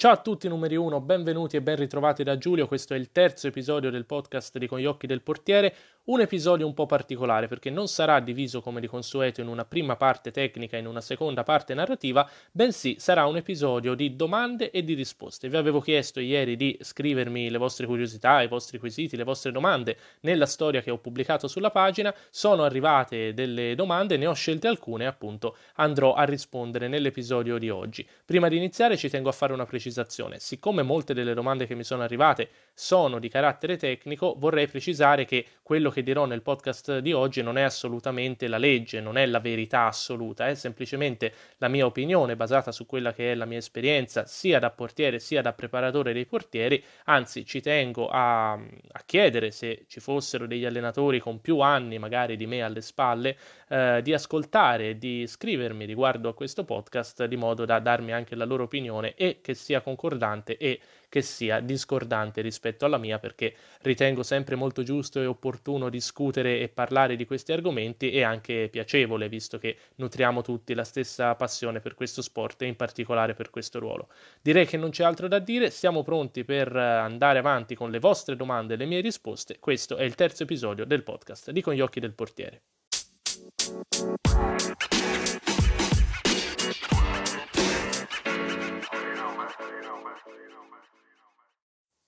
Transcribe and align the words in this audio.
Ciao 0.00 0.12
a 0.12 0.16
tutti 0.16 0.48
numeri 0.48 0.76
1, 0.76 0.98
benvenuti 1.02 1.56
e 1.56 1.60
ben 1.60 1.76
ritrovati 1.76 2.22
da 2.22 2.38
Giulio, 2.38 2.66
questo 2.66 2.94
è 2.94 2.96
il 2.96 3.12
terzo 3.12 3.48
episodio 3.48 3.90
del 3.90 4.06
podcast 4.06 4.56
di 4.56 4.66
Con 4.66 4.78
gli 4.78 4.86
occhi 4.86 5.06
del 5.06 5.20
portiere, 5.20 5.74
un 6.04 6.22
episodio 6.22 6.66
un 6.66 6.72
po' 6.72 6.86
particolare 6.86 7.48
perché 7.48 7.68
non 7.68 7.86
sarà 7.86 8.18
diviso 8.20 8.62
come 8.62 8.80
di 8.80 8.86
consueto 8.86 9.42
in 9.42 9.46
una 9.46 9.66
prima 9.66 9.96
parte 9.96 10.30
tecnica 10.30 10.76
e 10.76 10.80
in 10.80 10.86
una 10.86 11.02
seconda 11.02 11.42
parte 11.42 11.74
narrativa, 11.74 12.26
bensì 12.50 12.96
sarà 12.98 13.26
un 13.26 13.36
episodio 13.36 13.94
di 13.94 14.16
domande 14.16 14.70
e 14.70 14.82
di 14.82 14.94
risposte. 14.94 15.50
Vi 15.50 15.56
avevo 15.58 15.80
chiesto 15.80 16.18
ieri 16.18 16.56
di 16.56 16.78
scrivermi 16.80 17.50
le 17.50 17.58
vostre 17.58 17.84
curiosità, 17.84 18.40
i 18.40 18.48
vostri 18.48 18.78
quesiti, 18.78 19.18
le 19.18 19.24
vostre 19.24 19.52
domande 19.52 19.98
nella 20.20 20.46
storia 20.46 20.80
che 20.80 20.90
ho 20.90 20.96
pubblicato 20.96 21.46
sulla 21.46 21.70
pagina, 21.70 22.14
sono 22.30 22.64
arrivate 22.64 23.34
delle 23.34 23.74
domande, 23.74 24.16
ne 24.16 24.26
ho 24.26 24.32
scelte 24.32 24.66
alcune 24.66 25.04
e 25.04 25.08
appunto 25.08 25.56
andrò 25.74 26.14
a 26.14 26.24
rispondere 26.24 26.88
nell'episodio 26.88 27.58
di 27.58 27.68
oggi. 27.68 28.08
Prima 28.24 28.48
di 28.48 28.56
iniziare 28.56 28.96
ci 28.96 29.10
tengo 29.10 29.28
a 29.28 29.32
fare 29.32 29.52
una 29.52 29.66
precisazione, 29.90 30.38
siccome 30.38 30.82
molte 30.82 31.12
delle 31.12 31.34
domande 31.34 31.66
che 31.66 31.74
mi 31.74 31.82
sono 31.82 32.02
arrivate 32.02 32.48
sono 32.72 33.18
di 33.18 33.28
carattere 33.28 33.76
tecnico, 33.76 34.36
vorrei 34.38 34.66
precisare 34.66 35.24
che 35.24 35.44
quello 35.62 35.90
che 35.90 36.02
dirò 36.02 36.24
nel 36.24 36.40
podcast 36.40 37.00
di 37.00 37.12
oggi 37.12 37.42
non 37.42 37.58
è 37.58 37.62
assolutamente 37.62 38.48
la 38.48 38.56
legge, 38.56 39.00
non 39.00 39.18
è 39.18 39.26
la 39.26 39.40
verità 39.40 39.86
assoluta, 39.86 40.48
è 40.48 40.54
semplicemente 40.54 41.32
la 41.58 41.68
mia 41.68 41.84
opinione 41.84 42.36
basata 42.36 42.72
su 42.72 42.86
quella 42.86 43.12
che 43.12 43.32
è 43.32 43.34
la 43.34 43.44
mia 43.44 43.58
esperienza 43.58 44.24
sia 44.24 44.58
da 44.58 44.70
portiere 44.70 45.18
sia 45.18 45.42
da 45.42 45.52
preparatore 45.52 46.12
dei 46.12 46.24
portieri, 46.24 46.82
anzi 47.04 47.44
ci 47.44 47.60
tengo 47.60 48.08
a, 48.08 48.52
a 48.52 49.02
chiedere 49.04 49.50
se 49.50 49.84
ci 49.88 50.00
fossero 50.00 50.46
degli 50.46 50.64
allenatori 50.64 51.18
con 51.18 51.40
più 51.40 51.58
anni 51.60 51.98
magari 51.98 52.36
di 52.36 52.46
me 52.46 52.62
alle 52.62 52.80
spalle 52.80 53.36
eh, 53.68 54.00
di 54.02 54.14
ascoltare 54.14 54.96
di 54.96 55.26
scrivermi 55.26 55.84
riguardo 55.84 56.28
a 56.28 56.34
questo 56.34 56.64
podcast 56.64 57.24
di 57.26 57.36
modo 57.36 57.64
da 57.64 57.78
darmi 57.78 58.12
anche 58.12 58.34
la 58.34 58.44
loro 58.44 58.62
opinione 58.62 59.14
e 59.14 59.40
che 59.42 59.54
sia 59.54 59.79
concordante 59.80 60.56
e 60.56 60.80
che 61.08 61.22
sia 61.22 61.60
discordante 61.60 62.40
rispetto 62.40 62.84
alla 62.84 62.96
mia 62.96 63.18
perché 63.18 63.54
ritengo 63.82 64.22
sempre 64.22 64.54
molto 64.54 64.82
giusto 64.82 65.20
e 65.20 65.26
opportuno 65.26 65.88
discutere 65.88 66.60
e 66.60 66.68
parlare 66.68 67.16
di 67.16 67.26
questi 67.26 67.52
argomenti 67.52 68.10
e 68.12 68.22
anche 68.22 68.68
piacevole 68.70 69.28
visto 69.28 69.58
che 69.58 69.76
nutriamo 69.96 70.40
tutti 70.42 70.72
la 70.72 70.84
stessa 70.84 71.34
passione 71.34 71.80
per 71.80 71.94
questo 71.94 72.22
sport 72.22 72.62
e 72.62 72.66
in 72.66 72.76
particolare 72.76 73.34
per 73.34 73.50
questo 73.50 73.78
ruolo. 73.78 74.08
Direi 74.40 74.66
che 74.66 74.76
non 74.76 74.90
c'è 74.90 75.04
altro 75.04 75.26
da 75.28 75.40
dire, 75.40 75.70
siamo 75.70 76.02
pronti 76.02 76.44
per 76.44 76.74
andare 76.74 77.38
avanti 77.40 77.74
con 77.74 77.90
le 77.90 77.98
vostre 77.98 78.36
domande 78.36 78.74
e 78.74 78.76
le 78.76 78.86
mie 78.86 79.00
risposte. 79.00 79.58
Questo 79.58 79.96
è 79.96 80.04
il 80.04 80.14
terzo 80.14 80.44
episodio 80.44 80.84
del 80.84 81.02
podcast 81.02 81.50
di 81.50 81.60
Con 81.60 81.74
gli 81.74 81.80
occhi 81.80 82.00
del 82.00 82.12
portiere. 82.12 82.62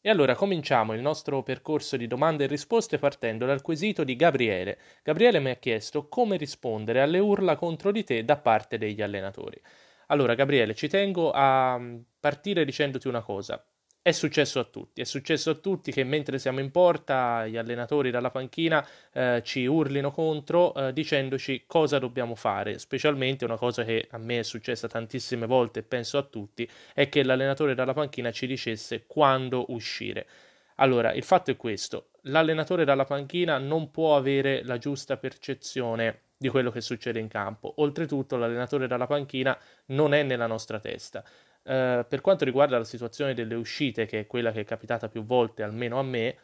E 0.05 0.11
allora 0.11 0.35
cominciamo 0.35 0.95
il 0.95 1.01
nostro 1.01 1.43
percorso 1.43 1.97
di 1.97 2.07
domande 2.09 2.45
e 2.45 2.47
risposte 2.49 2.99
partendo 2.99 3.47
dal 3.47 3.63
quesito 3.63 4.03
di 4.05 4.17
Gabriele. 4.17 4.79
Gabriele 5.03 5.39
mi 5.39 5.51
ha 5.51 5.57
chiesto 5.57 6.09
come 6.09 6.37
rispondere 6.37 7.01
alle 7.01 7.19
urla 7.21 7.55
contro 7.57 7.93
di 7.93 8.03
te 8.05 8.25
da 8.25 8.37
parte 8.37 8.79
degli 8.79 9.01
allenatori. 9.01 9.61
Allora, 10.09 10.35
Gabriele, 10.35 10.75
ci 10.75 10.89
tengo 10.89 11.31
a 11.33 11.81
partire 12.19 12.65
dicendoti 12.65 13.07
una 13.09 13.23
cosa. 13.23 13.65
È 14.05 14.11
successo 14.11 14.59
a 14.59 14.65
tutti, 14.65 15.01
è 15.01 15.05
successo 15.05 15.51
a 15.51 15.55
tutti 15.55 15.93
che 15.93 16.03
mentre 16.03 16.41
siamo 16.41 16.59
in 16.59 16.73
porta 16.73 17.47
gli 17.47 17.57
allenatori 17.57 18.11
dalla 18.11 18.33
panchina 18.33 18.85
eh, 19.13 19.43
ci 19.45 19.65
urlino 19.65 20.11
contro 20.11 20.75
eh, 20.75 20.93
dicendoci 20.93 21.63
cosa 21.69 22.01
dobbiamo 22.01 22.35
fare, 22.35 22.81
specialmente 22.81 23.45
una 23.45 23.57
cosa 23.57 23.85
che 23.85 24.09
a 24.11 24.19
me 24.19 24.41
è 24.41 24.43
successa 24.43 24.89
tantissime 24.89 25.47
volte 25.47 25.79
e 25.79 25.83
penso 25.85 26.19
a 26.19 26.25
tutti, 26.25 26.69
è 26.95 27.09
che 27.09 27.23
l'allenatore 27.23 27.77
dalla 27.77 27.93
panchina 27.93 28.33
ci 28.33 28.49
dicesse 28.49 29.05
quando 29.07 29.67
uscire. 29.69 30.27
Allora, 30.77 31.13
il 31.13 31.23
fatto 31.23 31.53
è 31.53 31.57
questo, 31.57 32.09
l'allenatore 32.23 32.85
dalla 32.85 33.05
panchina 33.05 33.59
non 33.59 33.93
può 33.93 34.17
avere 34.17 34.65
la 34.65 34.79
giusta 34.79 35.17
percezione 35.17 36.23
di 36.37 36.49
quello 36.49 36.73
che 36.73 36.81
succede 36.81 37.21
in 37.21 37.29
campo, 37.29 37.75
oltretutto 37.77 38.37
l'allenatore 38.37 38.89
dalla 38.89 39.07
panchina 39.07 39.57
non 39.87 40.13
è 40.13 40.25
nella 40.25 40.49
nostra 40.49 40.81
testa 40.81 41.23
eh, 41.65 42.05
per 42.09 42.21
quanto 42.21 42.45
riguarda 42.45 42.79
la 42.79 42.85
situazione 42.85 43.35
delle 43.35 43.55
uscite, 43.55 44.07
che 44.07 44.21
è 44.21 44.27
quella 44.27 44.53
che 44.53 44.61
è 44.61 44.65
capitata 44.65 45.09
più 45.09 45.25
volte, 45.25 45.63
almeno 45.63 45.99
a 45.99 46.03
me, 46.03 46.37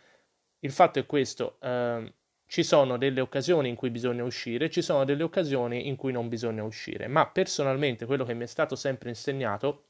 il 0.61 0.73
fatto 0.73 0.99
è 0.99 1.07
questo. 1.07 1.59
Eh, 1.61 2.13
ci 2.47 2.63
sono 2.63 2.97
delle 2.97 3.21
occasioni 3.21 3.69
in 3.69 3.75
cui 3.75 3.91
bisogna 3.91 4.25
uscire, 4.25 4.71
ci 4.71 4.81
sono 4.81 5.05
delle 5.05 5.23
occasioni 5.23 5.87
in 5.87 5.97
cui 5.97 6.13
non 6.13 6.29
bisogna 6.29 6.65
uscire, 6.65 7.07
ma 7.07 7.27
personalmente 7.29 8.07
quello 8.07 8.25
che 8.25 8.33
mi 8.33 8.45
è 8.45 8.47
stato 8.47 8.75
sempre 8.75 9.11
insegnato 9.11 9.85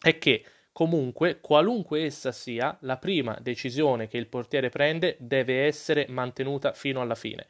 è 0.00 0.16
che 0.18 0.44
comunque, 0.70 1.40
qualunque 1.40 2.04
essa 2.04 2.30
sia, 2.30 2.76
la 2.82 2.98
prima 2.98 3.36
decisione 3.40 4.06
che 4.06 4.18
il 4.18 4.28
portiere 4.28 4.68
prende 4.68 5.16
deve 5.18 5.64
essere 5.64 6.06
mantenuta 6.08 6.72
fino 6.74 7.00
alla 7.00 7.14
fine. 7.16 7.46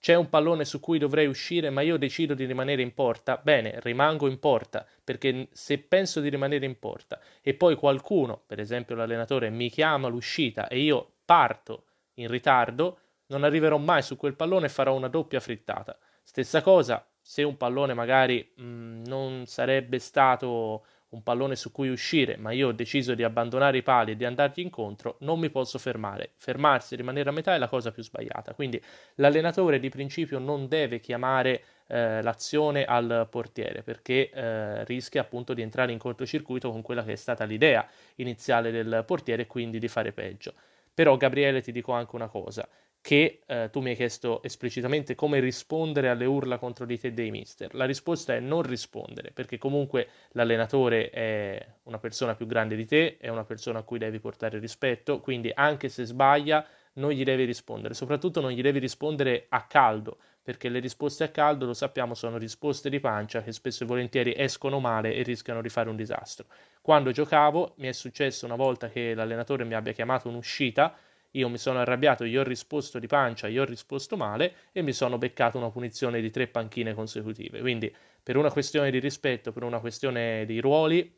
C'è 0.00 0.14
un 0.14 0.28
pallone 0.28 0.64
su 0.64 0.78
cui 0.78 0.98
dovrei 0.98 1.26
uscire, 1.26 1.70
ma 1.70 1.80
io 1.80 1.96
decido 1.96 2.34
di 2.34 2.44
rimanere 2.44 2.82
in 2.82 2.94
porta. 2.94 3.40
Bene, 3.42 3.80
rimango 3.80 4.28
in 4.28 4.38
porta, 4.38 4.86
perché 5.02 5.48
se 5.52 5.78
penso 5.78 6.20
di 6.20 6.28
rimanere 6.28 6.66
in 6.66 6.78
porta 6.78 7.20
e 7.42 7.54
poi 7.54 7.74
qualcuno, 7.74 8.42
per 8.46 8.60
esempio 8.60 8.94
l'allenatore, 8.94 9.50
mi 9.50 9.68
chiama 9.70 10.08
l'uscita 10.08 10.68
e 10.68 10.78
io 10.78 11.14
parto 11.24 11.84
in 12.14 12.28
ritardo, 12.28 12.98
non 13.26 13.44
arriverò 13.44 13.76
mai 13.78 14.02
su 14.02 14.16
quel 14.16 14.34
pallone 14.34 14.66
e 14.66 14.70
farò 14.70 14.94
una 14.94 15.08
doppia 15.08 15.40
frittata. 15.40 15.98
Stessa 16.22 16.62
cosa, 16.62 17.06
se 17.20 17.42
un 17.42 17.56
pallone 17.56 17.94
magari 17.94 18.52
mh, 18.56 18.62
mm, 18.62 19.04
non 19.06 19.46
sarebbe 19.46 19.98
stato 19.98 20.84
un 21.10 21.22
pallone 21.22 21.56
su 21.56 21.72
cui 21.72 21.88
uscire, 21.88 22.36
ma 22.36 22.52
io 22.52 22.68
ho 22.68 22.72
deciso 22.72 23.14
di 23.14 23.22
abbandonare 23.22 23.78
i 23.78 23.82
pali 23.82 24.12
e 24.12 24.16
di 24.16 24.24
andargli 24.24 24.60
incontro, 24.60 25.16
non 25.20 25.38
mi 25.38 25.48
posso 25.48 25.78
fermare. 25.78 26.32
Fermarsi 26.36 26.96
rimanere 26.96 27.30
a 27.30 27.32
metà 27.32 27.54
è 27.54 27.58
la 27.58 27.68
cosa 27.68 27.90
più 27.92 28.02
sbagliata. 28.02 28.52
Quindi 28.52 28.82
l'allenatore 29.14 29.78
di 29.78 29.88
principio 29.88 30.38
non 30.38 30.68
deve 30.68 31.00
chiamare 31.00 31.62
eh, 31.86 32.20
l'azione 32.20 32.84
al 32.84 33.26
portiere 33.30 33.82
perché 33.82 34.30
eh, 34.30 34.84
rischia 34.84 35.22
appunto 35.22 35.54
di 35.54 35.62
entrare 35.62 35.92
in 35.92 35.98
cortocircuito 35.98 36.70
con 36.70 36.82
quella 36.82 37.02
che 37.02 37.12
è 37.12 37.16
stata 37.16 37.44
l'idea 37.44 37.88
iniziale 38.16 38.70
del 38.70 39.04
portiere 39.06 39.42
e 39.42 39.46
quindi 39.46 39.78
di 39.78 39.88
fare 39.88 40.12
peggio. 40.12 40.52
Però 40.92 41.16
Gabriele 41.16 41.62
ti 41.62 41.72
dico 41.72 41.92
anche 41.92 42.16
una 42.16 42.28
cosa, 42.28 42.68
che 43.08 43.40
eh, 43.46 43.70
tu 43.72 43.80
mi 43.80 43.88
hai 43.88 43.96
chiesto 43.96 44.42
esplicitamente 44.42 45.14
come 45.14 45.40
rispondere 45.40 46.10
alle 46.10 46.26
urla 46.26 46.58
contro 46.58 46.84
di 46.84 46.98
te 46.98 47.14
dei 47.14 47.30
mister. 47.30 47.74
La 47.74 47.86
risposta 47.86 48.34
è 48.34 48.38
non 48.38 48.60
rispondere, 48.60 49.30
perché 49.30 49.56
comunque 49.56 50.08
l'allenatore 50.32 51.08
è 51.08 51.66
una 51.84 51.96
persona 51.96 52.34
più 52.34 52.44
grande 52.44 52.76
di 52.76 52.84
te, 52.84 53.16
è 53.16 53.30
una 53.30 53.44
persona 53.44 53.78
a 53.78 53.82
cui 53.82 53.98
devi 53.98 54.18
portare 54.20 54.58
rispetto, 54.58 55.20
quindi 55.20 55.50
anche 55.54 55.88
se 55.88 56.04
sbaglia 56.04 56.62
non 56.96 57.12
gli 57.12 57.22
devi 57.22 57.46
rispondere, 57.46 57.94
soprattutto 57.94 58.42
non 58.42 58.50
gli 58.50 58.60
devi 58.60 58.78
rispondere 58.78 59.46
a 59.48 59.62
caldo, 59.62 60.18
perché 60.42 60.68
le 60.68 60.78
risposte 60.78 61.24
a 61.24 61.28
caldo, 61.28 61.64
lo 61.64 61.72
sappiamo, 61.72 62.12
sono 62.12 62.36
risposte 62.36 62.90
di 62.90 63.00
pancia 63.00 63.42
che 63.42 63.52
spesso 63.52 63.84
e 63.84 63.86
volentieri 63.86 64.34
escono 64.36 64.80
male 64.80 65.14
e 65.14 65.22
rischiano 65.22 65.62
di 65.62 65.70
fare 65.70 65.88
un 65.88 65.96
disastro. 65.96 66.44
Quando 66.82 67.10
giocavo 67.10 67.72
mi 67.76 67.88
è 67.88 67.92
successo 67.92 68.44
una 68.44 68.56
volta 68.56 68.90
che 68.90 69.14
l'allenatore 69.14 69.64
mi 69.64 69.72
abbia 69.72 69.92
chiamato 69.92 70.28
un'uscita, 70.28 70.94
io 71.32 71.48
mi 71.48 71.58
sono 71.58 71.78
arrabbiato, 71.80 72.24
gli 72.24 72.36
ho 72.36 72.42
risposto 72.42 72.98
di 72.98 73.06
pancia, 73.06 73.48
gli 73.48 73.58
ho 73.58 73.64
risposto 73.64 74.16
male 74.16 74.54
e 74.72 74.82
mi 74.82 74.92
sono 74.92 75.18
beccato 75.18 75.58
una 75.58 75.70
punizione 75.70 76.20
di 76.20 76.30
tre 76.30 76.46
panchine 76.48 76.94
consecutive. 76.94 77.60
Quindi, 77.60 77.94
per 78.22 78.36
una 78.36 78.50
questione 78.50 78.90
di 78.90 78.98
rispetto, 78.98 79.52
per 79.52 79.62
una 79.62 79.80
questione 79.80 80.44
di 80.46 80.60
ruoli, 80.60 81.16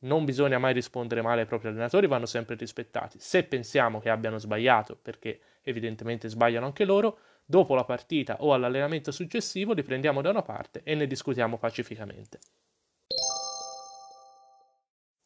non 0.00 0.24
bisogna 0.24 0.58
mai 0.58 0.72
rispondere 0.72 1.20
male 1.22 1.42
ai 1.42 1.46
propri 1.46 1.68
allenatori, 1.68 2.06
vanno 2.06 2.26
sempre 2.26 2.54
rispettati. 2.54 3.18
Se 3.20 3.44
pensiamo 3.44 4.00
che 4.00 4.08
abbiano 4.08 4.38
sbagliato, 4.38 4.96
perché 4.96 5.40
evidentemente 5.62 6.28
sbagliano 6.28 6.66
anche 6.66 6.84
loro, 6.84 7.18
dopo 7.44 7.74
la 7.74 7.84
partita 7.84 8.36
o 8.40 8.54
all'allenamento 8.54 9.10
successivo 9.10 9.72
li 9.72 9.82
prendiamo 9.82 10.22
da 10.22 10.30
una 10.30 10.42
parte 10.42 10.80
e 10.84 10.94
ne 10.94 11.06
discutiamo 11.06 11.58
pacificamente. 11.58 12.38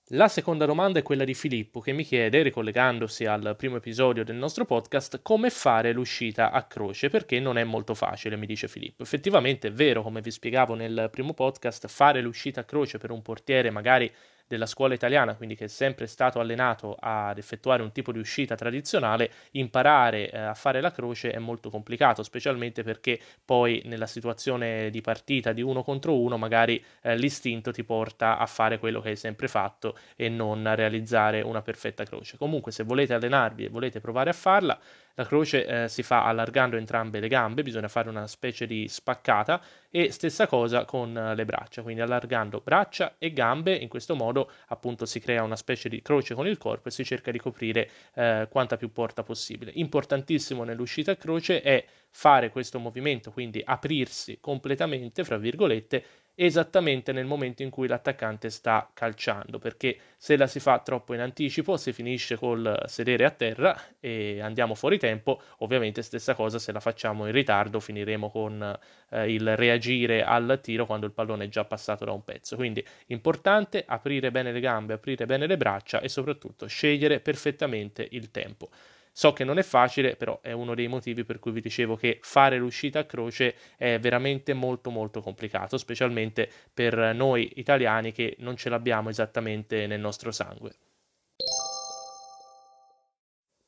La 0.08 0.28
seconda 0.28 0.66
domanda 0.66 0.98
è 0.98 1.02
quella 1.02 1.24
di 1.24 1.32
Filippo 1.32 1.80
che 1.80 1.92
mi 1.92 2.04
chiede, 2.04 2.42
ricollegandosi 2.42 3.24
al 3.24 3.54
primo 3.56 3.76
episodio 3.76 4.22
del 4.22 4.36
nostro 4.36 4.66
podcast, 4.66 5.22
come 5.22 5.48
fare 5.48 5.92
l'uscita 5.92 6.50
a 6.50 6.64
croce 6.64 7.08
perché 7.08 7.40
non 7.40 7.56
è 7.56 7.64
molto 7.64 7.94
facile, 7.94 8.36
mi 8.36 8.44
dice 8.44 8.68
Filippo. 8.68 9.02
Effettivamente 9.02 9.68
è 9.68 9.72
vero, 9.72 10.02
come 10.02 10.20
vi 10.20 10.30
spiegavo 10.30 10.74
nel 10.74 11.08
primo 11.10 11.32
podcast, 11.32 11.86
fare 11.86 12.20
l'uscita 12.20 12.60
a 12.60 12.64
croce 12.64 12.98
per 12.98 13.10
un 13.10 13.22
portiere 13.22 13.70
magari 13.70 14.12
della 14.46 14.66
scuola 14.66 14.94
italiana, 14.94 15.34
quindi 15.34 15.54
che 15.54 15.64
è 15.64 15.68
sempre 15.68 16.06
stato 16.06 16.40
allenato 16.40 16.96
ad 16.98 17.38
effettuare 17.38 17.82
un 17.82 17.92
tipo 17.92 18.12
di 18.12 18.18
uscita 18.18 18.54
tradizionale, 18.54 19.30
imparare 19.52 20.30
eh, 20.30 20.38
a 20.38 20.54
fare 20.54 20.80
la 20.80 20.90
croce 20.90 21.30
è 21.30 21.38
molto 21.38 21.70
complicato, 21.70 22.22
specialmente 22.22 22.82
perché 22.82 23.18
poi 23.44 23.82
nella 23.86 24.06
situazione 24.06 24.90
di 24.90 25.00
partita 25.00 25.52
di 25.52 25.62
uno 25.62 25.82
contro 25.82 26.18
uno 26.18 26.36
magari 26.36 26.82
eh, 27.02 27.16
l'istinto 27.16 27.72
ti 27.72 27.84
porta 27.84 28.38
a 28.38 28.46
fare 28.46 28.78
quello 28.78 29.00
che 29.00 29.10
hai 29.10 29.16
sempre 29.16 29.48
fatto 29.48 29.96
e 30.16 30.28
non 30.28 30.66
a 30.66 30.74
realizzare 30.74 31.40
una 31.40 31.62
perfetta 31.62 32.04
croce. 32.04 32.36
Comunque 32.36 32.72
se 32.72 32.84
volete 32.84 33.14
allenarvi 33.14 33.64
e 33.64 33.68
volete 33.68 34.00
provare 34.00 34.30
a 34.30 34.34
farla, 34.34 34.78
La 35.16 35.24
croce 35.24 35.64
eh, 35.64 35.88
si 35.88 36.02
fa 36.02 36.24
allargando 36.24 36.76
entrambe 36.76 37.20
le 37.20 37.28
gambe, 37.28 37.62
bisogna 37.62 37.86
fare 37.86 38.08
una 38.08 38.26
specie 38.26 38.66
di 38.66 38.88
spaccata 38.88 39.62
e 39.88 40.10
stessa 40.10 40.48
cosa 40.48 40.84
con 40.84 41.16
eh, 41.16 41.36
le 41.36 41.44
braccia, 41.44 41.82
quindi 41.82 42.00
allargando 42.00 42.60
braccia 42.64 43.14
e 43.18 43.32
gambe, 43.32 43.76
in 43.76 43.88
questo 43.88 44.16
modo 44.16 44.50
appunto 44.68 45.06
si 45.06 45.20
crea 45.20 45.44
una 45.44 45.54
specie 45.54 45.88
di 45.88 46.02
croce 46.02 46.34
con 46.34 46.48
il 46.48 46.58
corpo 46.58 46.88
e 46.88 46.90
si 46.90 47.04
cerca 47.04 47.30
di 47.30 47.38
coprire 47.38 47.88
eh, 48.14 48.48
quanta 48.50 48.76
più 48.76 48.90
porta 48.90 49.22
possibile. 49.22 49.70
Importantissimo 49.74 50.64
nell'uscita 50.64 51.12
a 51.12 51.16
croce 51.16 51.62
è 51.62 51.84
fare 52.10 52.50
questo 52.50 52.80
movimento, 52.80 53.30
quindi 53.30 53.62
aprirsi 53.64 54.38
completamente, 54.40 55.22
fra 55.22 55.36
virgolette, 55.36 56.04
esattamente 56.34 57.12
nel 57.12 57.26
momento 57.26 57.62
in 57.62 57.70
cui 57.70 57.86
l'attaccante 57.86 58.50
sta 58.50 58.90
calciando, 58.92 59.58
perché 59.58 59.98
se 60.16 60.36
la 60.36 60.46
si 60.46 60.58
fa 60.60 60.80
troppo 60.80 61.14
in 61.14 61.20
anticipo 61.20 61.76
si 61.76 61.92
finisce 61.92 62.36
col 62.36 62.82
sedere 62.86 63.24
a 63.24 63.30
terra 63.30 63.80
e 64.00 64.40
andiamo 64.40 64.74
fuori 64.74 64.98
tempo, 64.98 65.40
ovviamente 65.58 66.02
stessa 66.02 66.34
cosa 66.34 66.58
se 66.58 66.72
la 66.72 66.80
facciamo 66.80 67.26
in 67.26 67.32
ritardo 67.32 67.78
finiremo 67.80 68.30
con 68.30 68.78
eh, 69.10 69.32
il 69.32 69.56
reagire 69.56 70.24
al 70.24 70.58
tiro 70.62 70.86
quando 70.86 71.06
il 71.06 71.12
pallone 71.12 71.44
è 71.44 71.48
già 71.48 71.64
passato 71.64 72.04
da 72.04 72.12
un 72.12 72.24
pezzo. 72.24 72.56
Quindi 72.56 72.84
importante 73.06 73.84
aprire 73.86 74.30
bene 74.30 74.50
le 74.52 74.60
gambe, 74.60 74.94
aprire 74.94 75.26
bene 75.26 75.46
le 75.46 75.56
braccia 75.56 76.00
e 76.00 76.08
soprattutto 76.08 76.66
scegliere 76.66 77.20
perfettamente 77.20 78.06
il 78.10 78.30
tempo. 78.30 78.70
So 79.16 79.32
che 79.32 79.44
non 79.44 79.58
è 79.58 79.62
facile, 79.62 80.16
però 80.16 80.40
è 80.40 80.50
uno 80.50 80.74
dei 80.74 80.88
motivi 80.88 81.22
per 81.22 81.38
cui 81.38 81.52
vi 81.52 81.60
dicevo 81.60 81.94
che 81.94 82.18
fare 82.20 82.58
l'uscita 82.58 82.98
a 82.98 83.04
croce 83.04 83.54
è 83.76 83.96
veramente 84.00 84.54
molto 84.54 84.90
molto 84.90 85.20
complicato, 85.20 85.78
specialmente 85.78 86.50
per 86.74 87.14
noi 87.14 87.52
italiani 87.54 88.10
che 88.10 88.34
non 88.40 88.56
ce 88.56 88.70
l'abbiamo 88.70 89.10
esattamente 89.10 89.86
nel 89.86 90.00
nostro 90.00 90.32
sangue. 90.32 90.72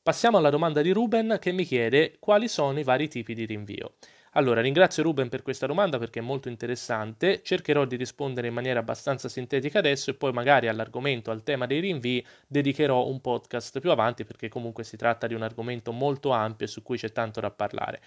Passiamo 0.03 0.37
alla 0.37 0.49
domanda 0.49 0.81
di 0.81 0.91
Ruben 0.91 1.37
che 1.39 1.53
mi 1.53 1.63
chiede 1.63 2.17
quali 2.19 2.49
sono 2.49 2.77
i 2.79 2.83
vari 2.83 3.07
tipi 3.07 3.33
di 3.33 3.45
rinvio. 3.45 3.93
Allora, 4.37 4.61
ringrazio 4.61 5.01
Ruben 5.01 5.29
per 5.29 5.41
questa 5.41 5.65
domanda 5.65 5.97
perché 5.97 6.19
è 6.19 6.21
molto 6.21 6.47
interessante. 6.47 7.41
Cercherò 7.41 7.85
di 7.85 7.95
rispondere 7.95 8.47
in 8.47 8.53
maniera 8.53 8.79
abbastanza 8.79 9.27
sintetica 9.29 9.79
adesso 9.79 10.11
e 10.11 10.13
poi 10.13 10.31
magari 10.31 10.67
all'argomento, 10.67 11.31
al 11.31 11.41
tema 11.41 11.65
dei 11.65 11.79
rinvii, 11.79 12.23
dedicherò 12.47 13.07
un 13.07 13.19
podcast 13.19 13.79
più 13.79 13.89
avanti 13.89 14.25
perché 14.25 14.47
comunque 14.47 14.83
si 14.83 14.95
tratta 14.95 15.25
di 15.25 15.33
un 15.33 15.41
argomento 15.41 15.91
molto 15.91 16.29
ampio 16.29 16.67
e 16.67 16.69
su 16.69 16.83
cui 16.83 16.97
c'è 16.97 17.11
tanto 17.11 17.39
da 17.39 17.49
parlare. 17.49 17.99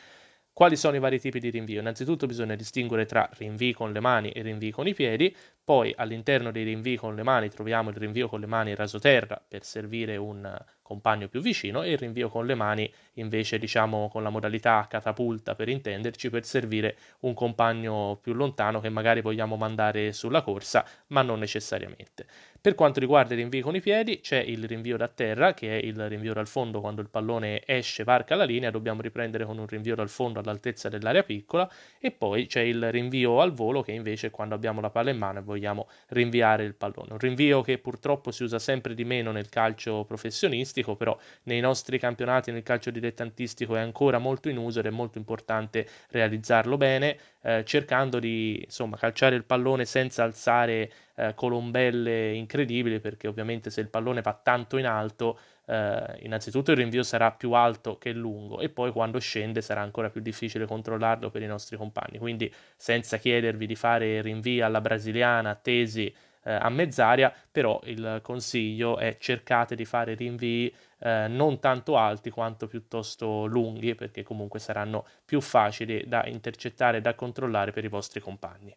Quali 0.53 0.77
sono 0.77 0.95
i 0.95 1.01
vari 1.01 1.19
tipi 1.19 1.41
di 1.41 1.51
rinvio? 1.51 1.81
Innanzitutto 1.81 2.27
bisogna 2.27 2.55
distinguere 2.55 3.07
tra 3.07 3.29
rinvii 3.33 3.73
con 3.73 3.93
le 3.93 4.01
mani 4.01 4.31
e 4.31 4.43
rinvii 4.43 4.71
con 4.71 4.87
i 4.87 4.95
piedi, 4.95 5.35
poi 5.63 5.93
all'interno 5.97 6.51
dei 6.51 6.65
rinvii 6.65 6.97
con 6.97 7.15
le 7.15 7.23
mani 7.23 7.49
troviamo 7.49 7.91
il 7.91 7.97
rinvio 7.97 8.29
con 8.29 8.41
le 8.41 8.47
mani 8.47 8.75
rasoterra 8.75 9.41
per 9.47 9.65
servire 9.65 10.17
un 10.17 10.59
compagno 10.83 11.29
più 11.29 11.41
vicino 11.41 11.83
e 11.83 11.93
il 11.93 11.99
rinvio 11.99 12.29
con 12.29 12.47
le 12.47 12.57
mani 12.57 12.93
invece 13.15 13.59
diciamo 13.59 14.09
con 14.09 14.25
la 14.25 14.31
modalità 14.31 14.87
catapulta 14.89 15.55
per 15.55 15.69
intenderci 15.69 16.31
per 16.31 16.45
servire 16.45 16.97
un 17.21 17.35
compagno 17.35 18.19
più 18.21 18.33
lontano 18.33 18.81
che 18.81 18.89
magari 18.89 19.21
vogliamo 19.21 19.57
mandare 19.57 20.13
sulla 20.13 20.43
corsa 20.43 20.85
ma 21.09 21.23
non 21.23 21.39
necessariamente. 21.39 22.27
Per 22.63 22.75
quanto 22.75 23.01
riguarda 23.01 23.33
i 23.33 23.39
rinvii 23.39 23.63
con 23.63 23.75
i 23.75 23.81
piedi, 23.81 24.21
c'è 24.21 24.37
il 24.37 24.67
rinvio 24.67 24.99
da 24.99 25.09
terra, 25.09 25.55
che 25.55 25.79
è 25.79 25.83
il 25.83 26.09
rinvio 26.11 26.35
dal 26.35 26.47
fondo 26.47 26.83
quando 26.83 27.01
il 27.01 27.09
pallone 27.09 27.63
esce, 27.65 28.05
varca 28.05 28.35
la 28.35 28.45
linea, 28.45 28.71
dobbiamo 28.71 29.01
riprendere 29.01 29.47
con 29.47 29.57
un 29.57 29.67
rinvio 29.67 29.95
dal 29.95 30.11
fondo 30.11 30.41
all'altezza 30.41 30.91
dell'area 30.91 31.23
piccola, 31.23 31.67
e 31.99 32.11
poi 32.11 32.45
c'è 32.45 32.61
il 32.61 32.93
rinvio 32.93 33.41
al 33.41 33.53
volo, 33.53 33.81
che 33.81 33.93
invece 33.93 34.27
è 34.27 34.31
quando 34.31 34.55
abbiamo 34.55 34.83
la 34.83 34.91
palla 34.91 35.09
in 35.09 35.17
mano 35.17 35.39
e 35.39 35.43
vogliamo 35.43 35.60
rinviare 36.09 36.65
il 36.65 36.75
pallone. 36.75 37.13
Un 37.13 37.19
rinvio 37.19 37.63
che 37.63 37.79
purtroppo 37.79 38.31
si 38.31 38.43
usa 38.43 38.59
sempre 38.59 38.95
di 38.95 39.05
meno 39.05 39.33
nel 39.33 39.49
calcio 39.49 40.05
professionistico, 40.05 40.97
però 40.97 41.17
nei 41.45 41.61
nostri 41.61 41.99
campionati, 41.99 42.51
nel 42.51 42.63
calcio 42.63 42.91
dilettantistico 42.91 43.77
è 43.77 43.81
ancora 43.81 44.19
molto 44.19 44.49
in 44.49 44.57
uso 44.57 44.81
ed 44.81 44.87
è 44.87 44.91
molto 44.91 45.19
importante 45.19 45.87
realizzarlo 46.11 46.77
bene, 46.77 47.17
eh, 47.43 47.65
cercando 47.65 48.19
di 48.19 48.63
insomma 48.65 48.97
calciare 48.97 49.37
il 49.37 49.45
pallone 49.45 49.85
senza 49.85 50.23
alzare 50.23 50.91
eh, 51.17 51.35
colombelle 51.35 52.33
incredibili, 52.33 53.01
perché 53.01 53.29
ovviamente 53.29 53.71
se 53.71 53.81
il 53.81 53.89
pallone 53.89 54.23
va 54.23 54.39
tanto 54.43 54.79
in 54.79 54.87
alto, 54.87 55.39
eh, 55.71 56.19
innanzitutto 56.23 56.73
il 56.73 56.79
rinvio 56.79 57.05
sarà 57.05 57.31
più 57.31 57.53
alto 57.53 57.97
che 57.97 58.11
lungo 58.11 58.59
e 58.59 58.69
poi 58.71 58.91
quando 58.91 59.21
scende 59.21 59.61
sarà 59.63 59.83
ancora 59.83 60.11
più 60.11 60.21
difficile 60.21 60.67
controllarlo 60.67 61.31
per 61.31 61.43
i 61.43 61.47
nostri 61.47 61.77
compagni. 61.77 62.19
Quindi 62.19 62.53
senza 62.77 63.19
chiedervi 63.19 63.67
di 63.67 63.77
fare 63.77 64.21
rinvii 64.21 64.63
alla 64.63 64.81
brasiliana, 64.81 65.55
tesi 65.55 66.13
eh, 66.43 66.53
a 66.53 66.69
mezz'aria, 66.71 67.33
però 67.53 67.81
il 67.85 68.19
consiglio 68.23 68.99
è 68.99 69.17
cercate 69.19 69.77
di 69.77 69.85
fare 69.85 70.15
rinvii 70.15 70.75
eh, 70.99 71.27
non 71.29 71.61
tanto 71.61 71.97
alti 71.97 72.31
quanto 72.31 72.67
piuttosto 72.67 73.47
lunghi, 73.47 73.95
perché 73.95 74.25
comunque 74.25 74.59
saranno 74.59 75.07
più 75.25 75.41
facili 75.41 76.03
da 76.09 76.27
intercettare 76.27 76.99
e 76.99 77.01
da 77.01 77.15
controllare 77.15 77.71
per 77.71 77.85
i 77.85 77.89
vostri 77.89 78.19
compagni. 78.21 78.75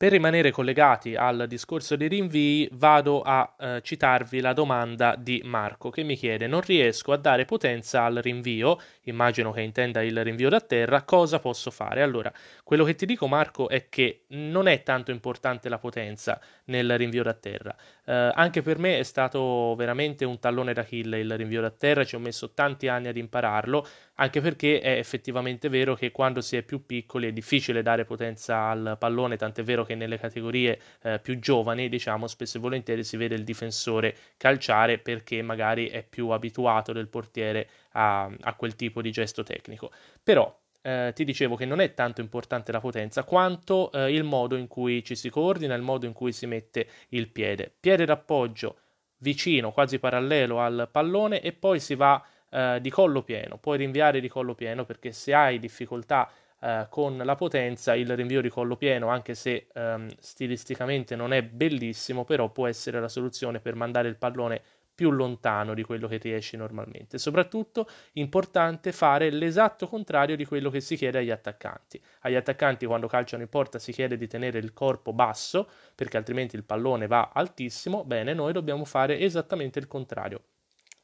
Per 0.00 0.10
rimanere 0.10 0.50
collegati 0.50 1.14
al 1.14 1.44
discorso 1.46 1.94
dei 1.94 2.08
rinvii, 2.08 2.70
vado 2.72 3.20
a 3.20 3.54
eh, 3.58 3.80
citarvi 3.82 4.40
la 4.40 4.54
domanda 4.54 5.14
di 5.14 5.42
Marco 5.44 5.90
che 5.90 6.04
mi 6.04 6.16
chiede: 6.16 6.46
Non 6.46 6.62
riesco 6.62 7.12
a 7.12 7.18
dare 7.18 7.44
potenza 7.44 8.04
al 8.04 8.14
rinvio, 8.14 8.80
immagino 9.02 9.52
che 9.52 9.60
intenda 9.60 10.02
il 10.02 10.24
rinvio 10.24 10.48
da 10.48 10.62
terra, 10.62 11.02
cosa 11.02 11.38
posso 11.38 11.70
fare? 11.70 12.00
Allora, 12.00 12.32
quello 12.64 12.84
che 12.84 12.94
ti 12.94 13.04
dico, 13.04 13.26
Marco, 13.26 13.68
è 13.68 13.90
che 13.90 14.24
non 14.28 14.68
è 14.68 14.82
tanto 14.82 15.10
importante 15.10 15.68
la 15.68 15.76
potenza 15.76 16.40
nel 16.64 16.96
rinvio 16.96 17.22
da 17.22 17.34
terra. 17.34 17.76
Eh, 18.10 18.32
anche 18.34 18.60
per 18.60 18.78
me 18.78 18.98
è 18.98 19.04
stato 19.04 19.76
veramente 19.76 20.24
un 20.24 20.40
tallone 20.40 20.72
d'Achille 20.72 21.20
il 21.20 21.36
rinvio 21.36 21.60
da 21.60 21.70
terra, 21.70 22.02
ci 22.02 22.16
ho 22.16 22.18
messo 22.18 22.50
tanti 22.52 22.88
anni 22.88 23.06
ad 23.06 23.16
impararlo, 23.16 23.86
anche 24.14 24.40
perché 24.40 24.80
è 24.80 24.98
effettivamente 24.98 25.68
vero 25.68 25.94
che 25.94 26.10
quando 26.10 26.40
si 26.40 26.56
è 26.56 26.62
più 26.62 26.84
piccoli 26.84 27.28
è 27.28 27.32
difficile 27.32 27.82
dare 27.82 28.04
potenza 28.04 28.62
al 28.68 28.96
pallone, 28.98 29.36
tant'è 29.36 29.62
vero 29.62 29.84
che 29.84 29.94
nelle 29.94 30.18
categorie 30.18 30.80
eh, 31.02 31.20
più 31.20 31.38
giovani, 31.38 31.88
diciamo, 31.88 32.26
spesso 32.26 32.56
e 32.56 32.60
volentieri 32.60 33.04
si 33.04 33.16
vede 33.16 33.36
il 33.36 33.44
difensore 33.44 34.16
calciare 34.36 34.98
perché 34.98 35.40
magari 35.42 35.88
è 35.88 36.02
più 36.02 36.30
abituato 36.30 36.92
del 36.92 37.06
portiere 37.06 37.68
a, 37.92 38.24
a 38.24 38.54
quel 38.56 38.74
tipo 38.74 39.02
di 39.02 39.12
gesto 39.12 39.44
tecnico. 39.44 39.92
Però 40.20 40.59
eh, 40.82 41.12
ti 41.14 41.24
dicevo 41.24 41.56
che 41.56 41.66
non 41.66 41.80
è 41.80 41.94
tanto 41.94 42.20
importante 42.20 42.72
la 42.72 42.80
potenza 42.80 43.24
quanto 43.24 43.90
eh, 43.92 44.12
il 44.12 44.24
modo 44.24 44.56
in 44.56 44.66
cui 44.66 45.04
ci 45.04 45.14
si 45.14 45.30
coordina, 45.30 45.74
il 45.74 45.82
modo 45.82 46.06
in 46.06 46.12
cui 46.12 46.32
si 46.32 46.46
mette 46.46 46.86
il 47.10 47.28
piede. 47.28 47.72
Piede 47.78 48.04
d'appoggio 48.04 48.76
vicino, 49.18 49.72
quasi 49.72 49.98
parallelo 49.98 50.60
al 50.60 50.88
pallone 50.90 51.40
e 51.40 51.52
poi 51.52 51.80
si 51.80 51.94
va 51.94 52.24
eh, 52.50 52.78
di 52.80 52.90
collo 52.90 53.22
pieno. 53.22 53.58
Puoi 53.58 53.78
rinviare 53.78 54.20
di 54.20 54.28
collo 54.28 54.54
pieno 54.54 54.84
perché 54.84 55.12
se 55.12 55.34
hai 55.34 55.58
difficoltà 55.58 56.30
eh, 56.60 56.86
con 56.90 57.16
la 57.16 57.34
potenza 57.36 57.94
il 57.94 58.14
rinvio 58.14 58.40
di 58.40 58.48
collo 58.48 58.76
pieno, 58.76 59.08
anche 59.08 59.34
se 59.34 59.68
ehm, 59.72 60.08
stilisticamente 60.18 61.16
non 61.16 61.32
è 61.32 61.42
bellissimo, 61.42 62.24
però 62.24 62.50
può 62.50 62.66
essere 62.66 63.00
la 63.00 63.08
soluzione 63.08 63.60
per 63.60 63.74
mandare 63.74 64.08
il 64.08 64.16
pallone 64.16 64.62
più 65.00 65.12
lontano 65.12 65.72
di 65.72 65.82
quello 65.82 66.06
che 66.06 66.18
riesci 66.18 66.58
normalmente. 66.58 67.16
Soprattutto 67.16 67.88
importante 68.12 68.92
fare 68.92 69.30
l'esatto 69.30 69.88
contrario 69.88 70.36
di 70.36 70.44
quello 70.44 70.68
che 70.68 70.82
si 70.82 70.94
chiede 70.94 71.20
agli 71.20 71.30
attaccanti. 71.30 71.98
Agli 72.20 72.34
attaccanti 72.34 72.84
quando 72.84 73.06
calciano 73.06 73.42
in 73.42 73.48
porta 73.48 73.78
si 73.78 73.92
chiede 73.92 74.18
di 74.18 74.26
tenere 74.26 74.58
il 74.58 74.74
corpo 74.74 75.14
basso 75.14 75.70
perché 75.94 76.18
altrimenti 76.18 76.54
il 76.54 76.64
pallone 76.64 77.06
va 77.06 77.30
altissimo. 77.32 78.04
Bene, 78.04 78.34
noi 78.34 78.52
dobbiamo 78.52 78.84
fare 78.84 79.18
esattamente 79.18 79.78
il 79.78 79.86
contrario, 79.86 80.42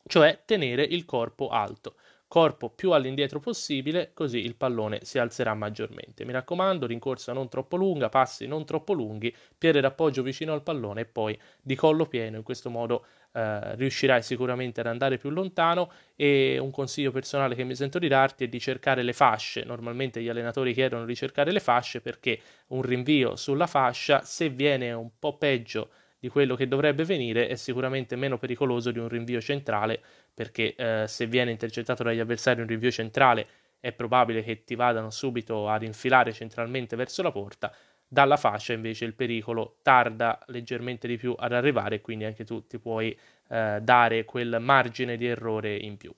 cioè 0.06 0.42
tenere 0.44 0.82
il 0.82 1.06
corpo 1.06 1.48
alto 1.48 1.94
corpo 2.28 2.71
più 2.71 2.90
all'indietro 2.92 3.38
possibile, 3.40 4.11
così 4.12 4.38
il 4.38 4.56
pallone 4.56 5.00
si 5.02 5.18
alzerà 5.18 5.54
maggiormente. 5.54 6.25
Mi 6.25 6.33
raccomando, 6.33 6.87
rincorsa 6.87 7.33
non 7.33 7.49
troppo 7.49 7.76
lunga, 7.76 8.09
passi 8.09 8.47
non 8.47 8.64
troppo 8.64 8.92
lunghi, 8.92 9.35
piede 9.56 9.80
d'appoggio 9.80 10.23
vicino 10.23 10.52
al 10.52 10.62
pallone 10.62 11.02
e 11.02 11.04
poi 11.06 11.38
di 11.62 11.75
collo 11.75 12.06
pieno, 12.06 12.37
in 12.37 12.42
questo 12.42 12.68
modo 12.71 13.06
eh, 13.33 13.76
riuscirai 13.76 14.23
sicuramente 14.23 14.80
ad 14.80 14.87
andare 14.87 15.18
più 15.18 15.30
lontano 15.30 15.90
e 16.16 16.59
un 16.59 16.71
consiglio 16.71 17.11
personale 17.11 17.54
che 17.54 17.64
mi 17.64 17.75
sento 17.75 17.99
di 17.99 18.09
darti 18.09 18.45
è 18.45 18.49
di 18.49 18.59
cercare 18.59 19.02
le 19.02 19.12
fasce. 19.12 19.62
Normalmente 19.64 20.21
gli 20.21 20.28
allenatori 20.28 20.73
chiedono 20.73 21.04
di 21.04 21.14
cercare 21.14 21.52
le 21.52 21.61
fasce 21.61 22.00
perché 22.00 22.40
un 22.68 22.83
rinvio 22.83 23.37
sulla 23.37 23.66
fascia, 23.66 24.23
se 24.23 24.49
viene 24.49 24.92
un 24.92 25.11
po' 25.18 25.37
peggio 25.37 25.90
di 26.18 26.28
quello 26.28 26.54
che 26.54 26.68
dovrebbe 26.68 27.04
venire, 27.04 27.49
è 27.49 27.54
sicuramente 27.56 28.16
meno 28.16 28.38
pericoloso 28.38 28.90
di 28.90 28.99
un 28.99 29.08
rinvio 29.08 29.40
centrale 29.40 30.00
perché 30.32 30.75
eh, 30.75 31.04
se 31.06 31.26
viene 31.26 31.50
intercettato 31.50 32.02
dagli 32.02 32.18
avversari 32.18 32.61
un 32.61 32.66
rinvio 32.66 32.90
centrale 32.90 33.46
è 33.80 33.92
probabile 33.92 34.42
che 34.42 34.64
ti 34.64 34.75
vadano 34.75 35.11
subito 35.11 35.68
ad 35.68 35.82
infilare 35.82 36.32
centralmente 36.32 36.96
verso 36.96 37.23
la 37.23 37.30
porta, 37.30 37.73
dalla 38.08 38.37
fascia 38.37 38.73
invece 38.73 39.04
il 39.04 39.14
pericolo 39.14 39.78
tarda 39.82 40.42
leggermente 40.46 41.08
di 41.08 41.16
più 41.16 41.35
ad 41.37 41.52
arrivare 41.52 42.00
quindi 42.00 42.25
anche 42.25 42.44
tu 42.44 42.66
ti 42.66 42.78
puoi 42.78 43.16
eh, 43.49 43.78
dare 43.82 44.25
quel 44.25 44.58
margine 44.61 45.16
di 45.16 45.26
errore 45.26 45.76
in 45.76 45.96
più. 45.96 46.12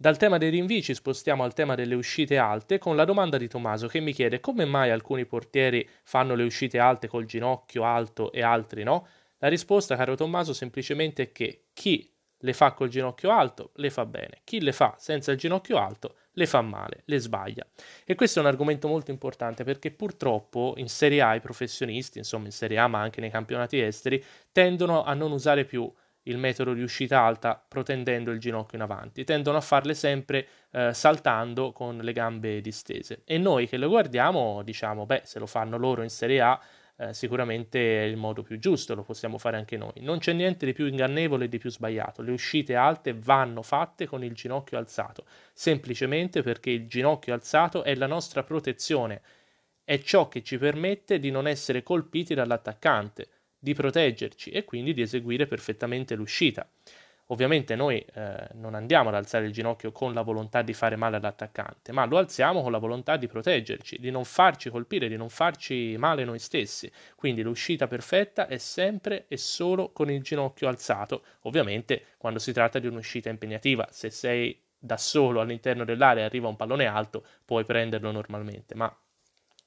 Dal 0.00 0.16
tema 0.16 0.38
dei 0.38 0.48
rinvii 0.48 0.82
ci 0.82 0.94
spostiamo 0.94 1.44
al 1.44 1.52
tema 1.52 1.74
delle 1.74 1.94
uscite 1.94 2.38
alte 2.38 2.78
con 2.78 2.96
la 2.96 3.04
domanda 3.04 3.36
di 3.36 3.48
Tommaso 3.48 3.86
che 3.86 4.00
mi 4.00 4.14
chiede 4.14 4.40
come 4.40 4.64
mai 4.64 4.90
alcuni 4.90 5.26
portieri 5.26 5.86
fanno 6.04 6.34
le 6.34 6.44
uscite 6.44 6.78
alte 6.78 7.06
col 7.06 7.26
ginocchio 7.26 7.84
alto 7.84 8.32
e 8.32 8.40
altri 8.40 8.82
no? 8.82 9.06
La 9.40 9.48
risposta, 9.48 9.96
caro 9.96 10.14
Tommaso, 10.14 10.54
semplicemente 10.54 11.24
è 11.24 11.32
che 11.32 11.64
chi 11.74 12.10
le 12.38 12.52
fa 12.54 12.72
col 12.72 12.88
ginocchio 12.88 13.30
alto 13.30 13.72
le 13.74 13.90
fa 13.90 14.06
bene, 14.06 14.40
chi 14.44 14.62
le 14.62 14.72
fa 14.72 14.94
senza 14.96 15.32
il 15.32 15.36
ginocchio 15.36 15.76
alto 15.76 16.14
le 16.32 16.46
fa 16.46 16.62
male, 16.62 17.02
le 17.04 17.18
sbaglia. 17.18 17.66
E 18.06 18.14
questo 18.14 18.38
è 18.38 18.42
un 18.42 18.48
argomento 18.48 18.88
molto 18.88 19.10
importante 19.10 19.64
perché 19.64 19.90
purtroppo 19.90 20.72
in 20.78 20.88
Serie 20.88 21.20
A 21.20 21.34
i 21.34 21.40
professionisti, 21.40 22.16
insomma 22.16 22.46
in 22.46 22.52
Serie 22.52 22.78
A 22.78 22.88
ma 22.88 23.02
anche 23.02 23.20
nei 23.20 23.28
campionati 23.28 23.78
esteri, 23.78 24.24
tendono 24.50 25.04
a 25.04 25.12
non 25.12 25.30
usare 25.30 25.66
più 25.66 25.92
il 26.24 26.38
metodo 26.38 26.74
di 26.74 26.82
uscita 26.82 27.20
alta 27.20 27.62
protendendo 27.66 28.30
il 28.30 28.38
ginocchio 28.38 28.76
in 28.76 28.84
avanti, 28.84 29.24
tendono 29.24 29.56
a 29.56 29.62
farle 29.62 29.94
sempre 29.94 30.46
eh, 30.72 30.92
saltando 30.92 31.72
con 31.72 31.98
le 31.98 32.12
gambe 32.12 32.60
distese. 32.60 33.22
E 33.24 33.38
noi 33.38 33.66
che 33.66 33.76
le 33.76 33.86
guardiamo 33.86 34.62
diciamo, 34.62 35.06
beh, 35.06 35.22
se 35.24 35.38
lo 35.38 35.46
fanno 35.46 35.78
loro 35.78 36.02
in 36.02 36.10
Serie 36.10 36.40
A, 36.40 36.60
eh, 37.00 37.14
sicuramente 37.14 38.02
è 38.02 38.04
il 38.04 38.18
modo 38.18 38.42
più 38.42 38.58
giusto, 38.58 38.94
lo 38.94 39.02
possiamo 39.02 39.38
fare 39.38 39.56
anche 39.56 39.78
noi. 39.78 39.92
Non 40.00 40.18
c'è 40.18 40.34
niente 40.34 40.66
di 40.66 40.74
più 40.74 40.86
ingannevole 40.86 41.46
e 41.46 41.48
di 41.48 41.56
più 41.56 41.70
sbagliato. 41.70 42.20
Le 42.20 42.30
uscite 42.30 42.74
alte 42.74 43.14
vanno 43.14 43.62
fatte 43.62 44.06
con 44.06 44.22
il 44.22 44.34
ginocchio 44.34 44.76
alzato, 44.76 45.24
semplicemente 45.54 46.42
perché 46.42 46.70
il 46.70 46.86
ginocchio 46.86 47.32
alzato 47.32 47.84
è 47.84 47.94
la 47.94 48.06
nostra 48.06 48.42
protezione, 48.42 49.22
è 49.82 49.98
ciò 50.00 50.28
che 50.28 50.42
ci 50.42 50.58
permette 50.58 51.18
di 51.18 51.30
non 51.30 51.48
essere 51.48 51.82
colpiti 51.82 52.34
dall'attaccante, 52.34 53.28
di 53.60 53.74
proteggerci 53.74 54.50
e 54.50 54.64
quindi 54.64 54.92
di 54.92 55.02
eseguire 55.02 55.46
perfettamente 55.46 56.16
l'uscita. 56.16 56.66
Ovviamente 57.30 57.76
noi 57.76 58.04
eh, 58.14 58.48
non 58.54 58.74
andiamo 58.74 59.08
ad 59.08 59.14
alzare 59.14 59.46
il 59.46 59.52
ginocchio 59.52 59.92
con 59.92 60.12
la 60.12 60.22
volontà 60.22 60.62
di 60.62 60.72
fare 60.72 60.96
male 60.96 61.16
all'attaccante, 61.16 61.92
ma 61.92 62.04
lo 62.04 62.18
alziamo 62.18 62.60
con 62.60 62.72
la 62.72 62.78
volontà 62.78 63.16
di 63.16 63.28
proteggerci, 63.28 64.00
di 64.00 64.10
non 64.10 64.24
farci 64.24 64.68
colpire, 64.68 65.06
di 65.06 65.16
non 65.16 65.28
farci 65.28 65.94
male 65.96 66.24
noi 66.24 66.40
stessi. 66.40 66.90
Quindi 67.14 67.42
l'uscita 67.42 67.86
perfetta 67.86 68.48
è 68.48 68.58
sempre 68.58 69.26
e 69.28 69.36
solo 69.36 69.92
con 69.92 70.10
il 70.10 70.22
ginocchio 70.22 70.66
alzato, 70.66 71.22
ovviamente 71.42 72.02
quando 72.18 72.40
si 72.40 72.52
tratta 72.52 72.80
di 72.80 72.88
un'uscita 72.88 73.28
impegnativa. 73.28 73.86
Se 73.92 74.10
sei 74.10 74.60
da 74.76 74.96
solo 74.96 75.40
all'interno 75.40 75.84
dell'area 75.84 76.24
e 76.24 76.26
arriva 76.26 76.48
un 76.48 76.56
pallone 76.56 76.86
alto, 76.86 77.24
puoi 77.44 77.64
prenderlo 77.64 78.10
normalmente, 78.10 78.74
ma 78.74 78.92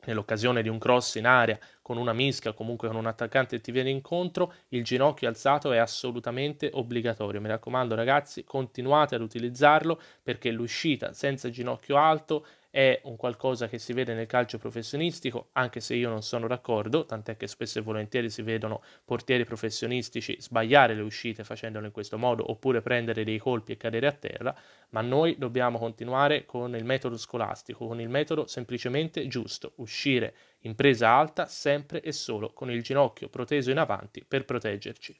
nell'occasione 0.05 0.61
di 0.61 0.69
un 0.69 0.77
cross 0.79 1.15
in 1.15 1.25
area 1.25 1.57
con 1.81 1.97
una 1.97 2.13
mischia, 2.13 2.53
comunque 2.53 2.87
con 2.87 2.97
un 2.97 3.07
attaccante 3.07 3.57
che 3.57 3.61
ti 3.61 3.71
viene 3.71 3.89
incontro, 3.89 4.53
il 4.69 4.83
ginocchio 4.83 5.27
alzato 5.27 5.71
è 5.71 5.77
assolutamente 5.77 6.69
obbligatorio. 6.73 7.41
Mi 7.41 7.47
raccomando 7.47 7.95
ragazzi, 7.95 8.43
continuate 8.43 9.15
ad 9.15 9.21
utilizzarlo 9.21 9.99
perché 10.21 10.51
l'uscita 10.51 11.13
senza 11.13 11.49
ginocchio 11.49 11.97
alto 11.97 12.45
è 12.73 13.01
un 13.03 13.17
qualcosa 13.17 13.67
che 13.67 13.77
si 13.77 13.93
vede 13.93 14.15
nel 14.15 14.25
calcio 14.25 14.57
professionistico, 14.57 15.49
anche 15.51 15.79
se 15.79 15.93
io 15.93 16.09
non 16.09 16.23
sono 16.23 16.47
d'accordo, 16.47 17.05
tant'è 17.05 17.37
che 17.37 17.45
spesso 17.45 17.77
e 17.77 17.83
volentieri 17.83 18.31
si 18.31 18.41
vedono 18.41 18.81
portieri 19.05 19.45
professionistici 19.45 20.35
sbagliare 20.39 20.95
le 20.95 21.03
uscite 21.03 21.43
facendolo 21.43 21.85
in 21.85 21.91
questo 21.91 22.17
modo, 22.17 22.49
oppure 22.49 22.81
prendere 22.81 23.23
dei 23.23 23.37
colpi 23.37 23.73
e 23.73 23.77
cadere 23.77 24.07
a 24.07 24.11
terra, 24.11 24.55
ma 24.89 25.01
noi 25.01 25.37
dobbiamo 25.37 25.77
continuare 25.77 26.45
con 26.45 26.75
il 26.75 26.83
metodo 26.83 27.15
scolastico, 27.15 27.85
con 27.85 28.01
il 28.01 28.09
metodo 28.09 28.47
semplicemente 28.47 29.27
giusto, 29.27 29.73
uscire 29.75 30.33
in 30.61 30.73
presa 30.73 31.09
alta 31.09 31.45
sempre 31.45 32.01
e 32.01 32.11
solo 32.11 32.53
con 32.53 32.71
il 32.71 32.81
ginocchio 32.81 33.29
proteso 33.29 33.69
in 33.69 33.77
avanti 33.77 34.25
per 34.27 34.45
proteggerci. 34.45 35.15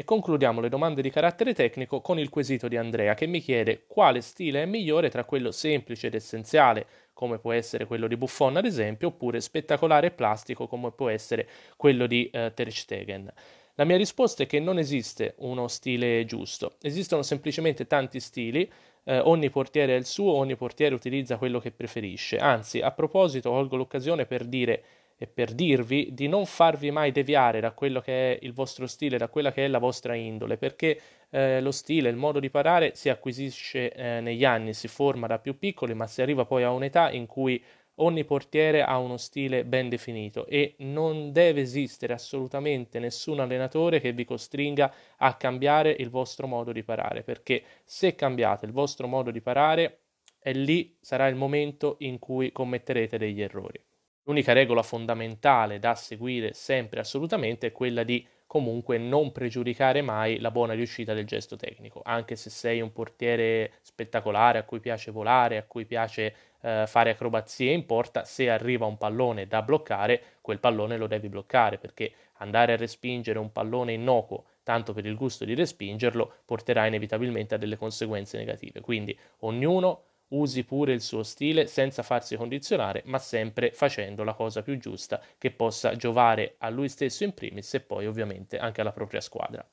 E 0.00 0.04
concludiamo 0.04 0.60
le 0.60 0.68
domande 0.68 1.02
di 1.02 1.10
carattere 1.10 1.54
tecnico 1.54 2.00
con 2.00 2.20
il 2.20 2.28
quesito 2.28 2.68
di 2.68 2.76
Andrea 2.76 3.14
che 3.14 3.26
mi 3.26 3.40
chiede 3.40 3.82
quale 3.88 4.20
stile 4.20 4.62
è 4.62 4.64
migliore 4.64 5.10
tra 5.10 5.24
quello 5.24 5.50
semplice 5.50 6.06
ed 6.06 6.14
essenziale, 6.14 6.86
come 7.12 7.40
può 7.40 7.50
essere 7.50 7.84
quello 7.84 8.06
di 8.06 8.16
Buffon 8.16 8.56
ad 8.58 8.64
esempio, 8.64 9.08
oppure 9.08 9.40
spettacolare 9.40 10.06
e 10.06 10.10
plastico 10.12 10.68
come 10.68 10.92
può 10.92 11.08
essere 11.08 11.48
quello 11.76 12.06
di 12.06 12.30
uh, 12.32 12.54
Ter 12.54 12.70
Stegen. 12.70 13.28
La 13.74 13.82
mia 13.82 13.96
risposta 13.96 14.44
è 14.44 14.46
che 14.46 14.60
non 14.60 14.78
esiste 14.78 15.34
uno 15.38 15.66
stile 15.66 16.24
giusto, 16.26 16.76
esistono 16.80 17.22
semplicemente 17.22 17.88
tanti 17.88 18.20
stili, 18.20 18.70
eh, 19.02 19.18
ogni 19.18 19.50
portiere 19.50 19.94
ha 19.94 19.96
il 19.96 20.06
suo, 20.06 20.30
ogni 20.30 20.54
portiere 20.54 20.94
utilizza 20.94 21.38
quello 21.38 21.58
che 21.58 21.72
preferisce. 21.72 22.36
Anzi, 22.36 22.78
a 22.78 22.92
proposito, 22.92 23.50
colgo 23.50 23.74
l'occasione 23.74 24.26
per 24.26 24.44
dire 24.44 24.84
e 25.18 25.26
per 25.26 25.52
dirvi 25.52 26.10
di 26.12 26.28
non 26.28 26.46
farvi 26.46 26.92
mai 26.92 27.10
deviare 27.10 27.58
da 27.58 27.72
quello 27.72 28.00
che 28.00 28.32
è 28.32 28.38
il 28.42 28.52
vostro 28.52 28.86
stile, 28.86 29.18
da 29.18 29.28
quella 29.28 29.50
che 29.50 29.64
è 29.64 29.68
la 29.68 29.78
vostra 29.78 30.14
indole, 30.14 30.56
perché 30.56 31.00
eh, 31.30 31.60
lo 31.60 31.72
stile, 31.72 32.08
il 32.08 32.16
modo 32.16 32.38
di 32.38 32.50
parare 32.50 32.94
si 32.94 33.08
acquisisce 33.08 33.92
eh, 33.92 34.20
negli 34.20 34.44
anni, 34.44 34.72
si 34.74 34.86
forma 34.86 35.26
da 35.26 35.40
più 35.40 35.58
piccoli, 35.58 35.92
ma 35.92 36.06
si 36.06 36.22
arriva 36.22 36.44
poi 36.44 36.62
a 36.62 36.70
un'età 36.70 37.10
in 37.10 37.26
cui 37.26 37.62
ogni 38.00 38.24
portiere 38.24 38.82
ha 38.82 38.96
uno 38.98 39.16
stile 39.16 39.64
ben 39.64 39.88
definito 39.88 40.46
e 40.46 40.76
non 40.78 41.32
deve 41.32 41.62
esistere 41.62 42.12
assolutamente 42.12 43.00
nessun 43.00 43.40
allenatore 43.40 43.98
che 44.00 44.12
vi 44.12 44.24
costringa 44.24 44.92
a 45.16 45.34
cambiare 45.34 45.90
il 45.98 46.10
vostro 46.10 46.46
modo 46.46 46.70
di 46.70 46.84
parare, 46.84 47.24
perché 47.24 47.64
se 47.84 48.14
cambiate 48.14 48.66
il 48.66 48.72
vostro 48.72 49.08
modo 49.08 49.32
di 49.32 49.40
parare, 49.40 50.02
è 50.38 50.52
lì 50.52 50.96
sarà 51.00 51.26
il 51.26 51.34
momento 51.34 51.96
in 52.00 52.20
cui 52.20 52.52
commetterete 52.52 53.18
degli 53.18 53.42
errori. 53.42 53.87
L'unica 54.28 54.52
regola 54.52 54.82
fondamentale 54.82 55.78
da 55.78 55.94
seguire 55.94 56.52
sempre 56.52 57.00
assolutamente 57.00 57.68
è 57.68 57.72
quella 57.72 58.02
di 58.02 58.26
comunque 58.46 58.98
non 58.98 59.32
pregiudicare 59.32 60.02
mai 60.02 60.38
la 60.38 60.50
buona 60.50 60.74
riuscita 60.74 61.14
del 61.14 61.24
gesto 61.24 61.56
tecnico, 61.56 62.02
anche 62.04 62.36
se 62.36 62.50
sei 62.50 62.82
un 62.82 62.92
portiere 62.92 63.72
spettacolare 63.80 64.58
a 64.58 64.64
cui 64.64 64.80
piace 64.80 65.10
volare, 65.10 65.56
a 65.56 65.62
cui 65.62 65.86
piace 65.86 66.34
eh, 66.60 66.84
fare 66.86 67.08
acrobazie 67.08 67.72
in 67.72 67.86
porta, 67.86 68.24
se 68.24 68.50
arriva 68.50 68.84
un 68.84 68.98
pallone 68.98 69.46
da 69.46 69.62
bloccare, 69.62 70.22
quel 70.42 70.58
pallone 70.58 70.98
lo 70.98 71.06
devi 71.06 71.30
bloccare 71.30 71.78
perché 71.78 72.12
andare 72.40 72.74
a 72.74 72.76
respingere 72.76 73.38
un 73.38 73.50
pallone 73.50 73.94
innocuo 73.94 74.44
tanto 74.62 74.92
per 74.92 75.06
il 75.06 75.14
gusto 75.14 75.46
di 75.46 75.54
respingerlo 75.54 76.34
porterà 76.44 76.84
inevitabilmente 76.84 77.54
a 77.54 77.58
delle 77.58 77.78
conseguenze 77.78 78.36
negative. 78.36 78.82
Quindi 78.82 79.18
ognuno 79.38 80.02
usi 80.28 80.64
pure 80.64 80.92
il 80.92 81.00
suo 81.00 81.22
stile 81.22 81.66
senza 81.66 82.02
farsi 82.02 82.36
condizionare, 82.36 83.02
ma 83.06 83.18
sempre 83.18 83.72
facendo 83.72 84.24
la 84.24 84.34
cosa 84.34 84.62
più 84.62 84.76
giusta 84.78 85.20
che 85.38 85.50
possa 85.50 85.96
giovare 85.96 86.56
a 86.58 86.68
lui 86.70 86.88
stesso 86.88 87.24
in 87.24 87.34
primis 87.34 87.74
e 87.74 87.80
poi 87.80 88.06
ovviamente 88.06 88.58
anche 88.58 88.80
alla 88.80 88.92
propria 88.92 89.20
squadra. 89.20 89.66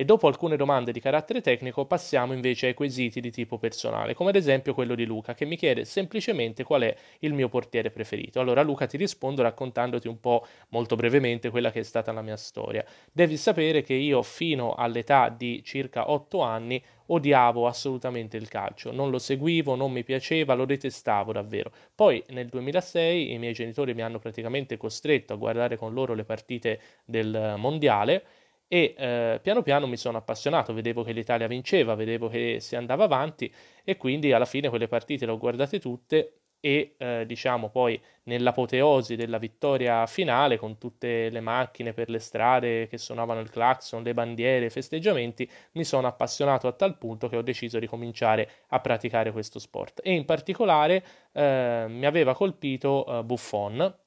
E 0.00 0.06
dopo 0.06 0.28
alcune 0.28 0.56
domande 0.56 0.92
di 0.92 1.00
carattere 1.00 1.42
tecnico 1.42 1.84
passiamo 1.84 2.32
invece 2.32 2.68
ai 2.68 2.72
quesiti 2.72 3.20
di 3.20 3.30
tipo 3.30 3.58
personale, 3.58 4.14
come 4.14 4.30
ad 4.30 4.36
esempio 4.36 4.72
quello 4.72 4.94
di 4.94 5.04
Luca 5.04 5.34
che 5.34 5.44
mi 5.44 5.56
chiede 5.56 5.84
semplicemente 5.84 6.64
qual 6.64 6.80
è 6.80 6.96
il 7.18 7.34
mio 7.34 7.50
portiere 7.50 7.90
preferito. 7.90 8.40
Allora 8.40 8.62
Luca 8.62 8.86
ti 8.86 8.96
rispondo 8.96 9.42
raccontandoti 9.42 10.08
un 10.08 10.18
po' 10.18 10.46
molto 10.70 10.96
brevemente 10.96 11.50
quella 11.50 11.70
che 11.70 11.80
è 11.80 11.82
stata 11.82 12.12
la 12.12 12.22
mia 12.22 12.38
storia. 12.38 12.82
Devi 13.12 13.36
sapere 13.36 13.82
che 13.82 13.92
io 13.92 14.22
fino 14.22 14.72
all'età 14.72 15.28
di 15.28 15.62
circa 15.62 16.10
8 16.10 16.40
anni 16.40 16.82
odiavo 17.08 17.66
assolutamente 17.66 18.38
il 18.38 18.48
calcio, 18.48 18.92
non 18.92 19.10
lo 19.10 19.18
seguivo, 19.18 19.74
non 19.74 19.92
mi 19.92 20.02
piaceva, 20.02 20.54
lo 20.54 20.64
detestavo 20.64 21.32
davvero. 21.32 21.72
Poi 21.94 22.24
nel 22.28 22.48
2006 22.48 23.34
i 23.34 23.38
miei 23.38 23.52
genitori 23.52 23.92
mi 23.92 24.00
hanno 24.00 24.18
praticamente 24.18 24.78
costretto 24.78 25.34
a 25.34 25.36
guardare 25.36 25.76
con 25.76 25.92
loro 25.92 26.14
le 26.14 26.24
partite 26.24 26.80
del 27.04 27.56
mondiale 27.58 28.24
e 28.72 28.94
eh, 28.96 29.40
piano 29.42 29.62
piano 29.62 29.88
mi 29.88 29.96
sono 29.96 30.18
appassionato, 30.18 30.72
vedevo 30.72 31.02
che 31.02 31.10
l'Italia 31.10 31.48
vinceva, 31.48 31.96
vedevo 31.96 32.28
che 32.28 32.58
si 32.60 32.76
andava 32.76 33.02
avanti 33.02 33.52
e 33.82 33.96
quindi 33.96 34.30
alla 34.32 34.44
fine 34.44 34.68
quelle 34.68 34.86
partite 34.86 35.26
le 35.26 35.32
ho 35.32 35.38
guardate 35.38 35.80
tutte 35.80 36.34
e 36.60 36.94
eh, 36.96 37.24
diciamo 37.26 37.70
poi 37.70 38.00
nell'apoteosi 38.24 39.16
della 39.16 39.38
vittoria 39.38 40.06
finale 40.06 40.56
con 40.56 40.78
tutte 40.78 41.30
le 41.30 41.40
macchine 41.40 41.92
per 41.92 42.10
le 42.10 42.20
strade 42.20 42.86
che 42.86 42.96
suonavano 42.96 43.40
il 43.40 43.50
clacson, 43.50 44.04
le 44.04 44.14
bandiere, 44.14 44.66
i 44.66 44.70
festeggiamenti, 44.70 45.50
mi 45.72 45.82
sono 45.82 46.06
appassionato 46.06 46.68
a 46.68 46.72
tal 46.72 46.96
punto 46.96 47.28
che 47.28 47.36
ho 47.36 47.42
deciso 47.42 47.80
di 47.80 47.88
cominciare 47.88 48.48
a 48.68 48.78
praticare 48.78 49.32
questo 49.32 49.58
sport. 49.58 50.00
E 50.04 50.12
in 50.12 50.24
particolare 50.24 51.04
eh, 51.32 51.86
mi 51.88 52.06
aveva 52.06 52.36
colpito 52.36 53.18
eh, 53.18 53.24
Buffon 53.24 53.98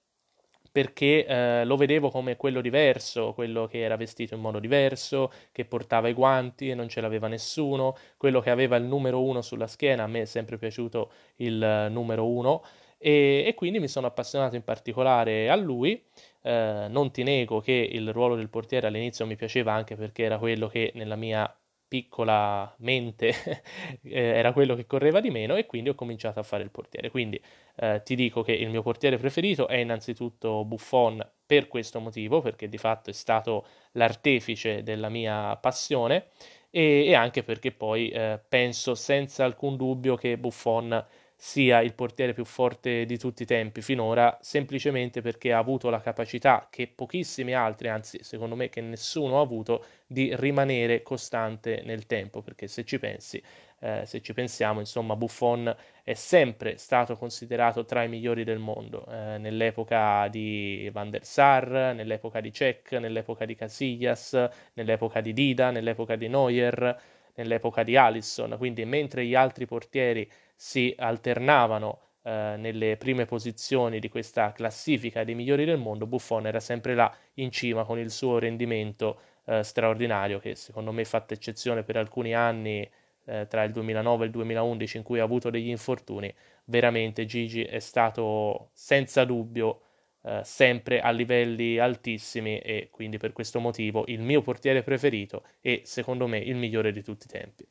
perché 0.74 1.24
eh, 1.26 1.66
lo 1.66 1.78
vedevo 1.78 2.10
come 2.10 2.36
quello 2.36 2.60
diverso, 2.60 3.34
quello 3.34 3.68
che 3.68 3.82
era 3.82 3.96
vestito 3.96 4.34
in 4.34 4.42
modo 4.42 4.58
diverso, 4.58 5.32
che 5.52 5.66
portava 5.66 6.08
i 6.08 6.14
guanti 6.14 6.72
e 6.72 6.74
non 6.74 6.90
ce 6.90 7.00
l'aveva 7.00 7.28
nessuno, 7.28 7.96
quello 8.18 8.42
che 8.42 8.50
aveva 8.50 8.76
il 8.76 8.84
numero 8.84 9.22
uno 9.22 9.44
sulla 9.44 9.68
schiena, 9.68 10.04
a 10.04 10.08
me 10.08 10.22
è 10.22 10.26
sempre 10.26 10.58
piaciuto 10.58 11.12
il 11.38 11.86
uh, 11.88 11.94
numero 11.94 12.28
uno 12.28 12.64
e, 12.98 13.44
e, 13.46 13.54
quindi 13.54 13.80
mi 13.80 13.88
sono 13.90 14.08
appassionato 14.08 14.56
in 14.56 14.64
particolare 14.64 15.50
a 15.50 15.56
lui. 15.56 16.02
Eh, 16.42 16.88
non 16.90 17.12
ti 17.12 17.24
nego 17.24 17.60
che 17.60 17.74
il 17.74 18.12
ruolo 18.12 18.36
del 18.36 18.50
portiere 18.50 18.88
all'inizio 18.88 19.26
mi 19.26 19.36
piaceva 19.36 19.74
anche 19.74 19.96
perché 19.96 20.24
era 20.24 20.38
quello 20.38 20.68
che 20.68 20.92
nella 20.96 21.18
mia 21.18 21.54
piccola 21.94 22.74
mente 22.80 23.28
eh, 24.02 24.20
era 24.20 24.52
quello 24.52 24.74
che 24.74 24.88
correva 24.88 25.20
di 25.20 25.30
meno 25.30 25.56
e 25.56 25.68
quindi 25.68 25.90
ho 25.90 25.94
cominciato 25.94 26.40
a 26.40 26.44
fare 26.44 26.64
il 26.64 26.72
portiere. 26.72 27.12
Quindi 27.12 27.40
eh, 27.76 28.02
ti 28.04 28.16
dico 28.16 28.42
che 28.42 28.52
il 28.52 28.72
mio 28.72 28.82
portiere 28.82 29.20
preferito 29.20 29.68
è 29.68 29.76
innanzitutto 29.76 30.66
Buffon 30.66 31.24
per 31.46 31.68
questo 31.68 32.00
motivo, 32.00 32.42
perché 32.42 32.68
di 32.68 32.80
fatto 32.80 33.12
è 33.12 33.14
stato 33.14 33.68
l'artefice 33.92 34.82
della 34.82 35.10
mia 35.10 35.56
passione 35.58 36.30
e, 36.72 37.06
e 37.06 37.14
anche 37.14 37.44
perché 37.44 37.72
poi 37.72 38.10
eh, 38.10 38.42
penso 38.50 38.96
senza 38.96 39.46
alcun 39.46 39.78
dubbio 39.78 40.16
che 40.16 40.40
Buffon 40.40 41.06
sia 41.46 41.82
il 41.82 41.94
portiere 41.94 42.32
più 42.32 42.46
forte 42.46 43.06
di 43.06 43.18
tutti 43.18 43.44
i 43.44 43.46
tempi 43.46 43.82
finora, 43.82 44.38
semplicemente 44.40 45.20
perché 45.20 45.52
ha 45.52 45.58
avuto 45.58 45.90
la 45.90 46.00
capacità 46.00 46.70
che 46.72 46.88
pochissimi 46.88 47.54
altri, 47.54 47.90
anzi 47.90 48.24
secondo 48.24 48.56
me 48.56 48.70
che 48.70 48.80
nessuno 48.80 49.40
ha 49.40 49.42
avuto, 49.42 49.84
di 50.08 50.34
rimanere 50.38 51.02
costante 51.04 51.82
nel 51.84 52.06
tempo, 52.06 52.42
perché 52.42 52.70
se 52.70 52.86
ci 52.86 52.98
pensi, 52.98 53.44
eh, 53.82 54.04
se 54.06 54.22
ci 54.22 54.32
pensiamo, 54.32 54.80
insomma, 54.80 55.18
Buffon 55.18 55.76
è 56.02 56.14
sempre 56.14 56.78
stato 56.78 57.18
considerato 57.18 57.84
tra 57.84 58.04
i 58.04 58.08
migliori 58.08 58.46
del 58.46 58.60
mondo, 58.60 59.06
eh, 59.06 59.38
nell'epoca 59.38 60.30
di 60.30 60.90
Van 60.94 61.10
der 61.10 61.26
Sar, 61.26 61.94
nell'epoca 61.94 62.40
di 62.40 62.54
Cech, 62.54 62.94
nell'epoca 62.94 63.44
di 63.44 63.56
Casillas, 63.56 64.48
nell'epoca 64.76 65.20
di 65.20 65.34
Dida, 65.34 65.72
nell'epoca 65.72 66.16
di 66.16 66.30
Neuer, 66.30 67.02
nell'epoca 67.36 67.84
di 67.84 67.96
Allison, 67.96 68.56
quindi 68.58 68.86
mentre 68.86 69.26
gli 69.26 69.36
altri 69.36 69.66
portieri 69.66 70.30
si 70.56 70.94
alternavano 70.98 72.00
eh, 72.24 72.56
nelle 72.58 72.98
prime 72.98 73.26
posizioni 73.26 74.00
di 74.00 74.10
questa 74.10 74.52
classifica 74.52 75.24
dei 75.24 75.36
migliori 75.36 75.66
del 75.66 75.78
mondo, 75.78 76.08
Buffon 76.08 76.48
era 76.48 76.60
sempre 76.60 76.96
là 76.96 77.14
in 77.36 77.52
cima 77.52 77.84
con 77.84 78.00
il 78.00 78.12
suo 78.12 78.40
rendimento 78.40 79.20
eh, 79.46 79.64
straordinario 79.64 80.40
che 80.40 80.56
secondo 80.56 80.92
me 80.92 81.02
ha 81.02 81.06
fatto 81.06 81.34
eccezione 81.34 81.84
per 81.84 81.98
alcuni 81.98 82.34
anni 82.34 82.90
eh, 83.26 83.48
tra 83.48 83.64
il 83.64 83.72
2009 83.72 84.24
e 84.24 84.26
il 84.28 84.32
2011 84.32 84.98
in 84.98 85.04
cui 85.04 85.20
ha 85.20 85.24
avuto 85.24 85.50
degli 85.50 85.70
infortuni, 85.70 86.34
veramente 86.66 87.26
Gigi 87.26 87.64
è 87.64 87.80
stato 87.80 88.70
senza 88.74 89.26
dubbio 89.26 89.82
eh, 90.24 90.42
sempre 90.44 91.00
a 91.02 91.12
livelli 91.12 91.78
altissimi 91.78 92.60
e 92.60 92.90
quindi 92.92 93.18
per 93.18 93.34
questo 93.34 93.60
motivo 93.60 94.06
il 94.08 94.22
mio 94.22 94.42
portiere 94.42 94.84
preferito 94.84 95.44
e 95.62 95.82
secondo 95.86 96.28
me 96.28 96.38
il 96.40 96.56
migliore 96.56 96.92
di 96.92 97.04
tutti 97.04 97.26
i 97.26 97.30
tempi. 97.30 97.68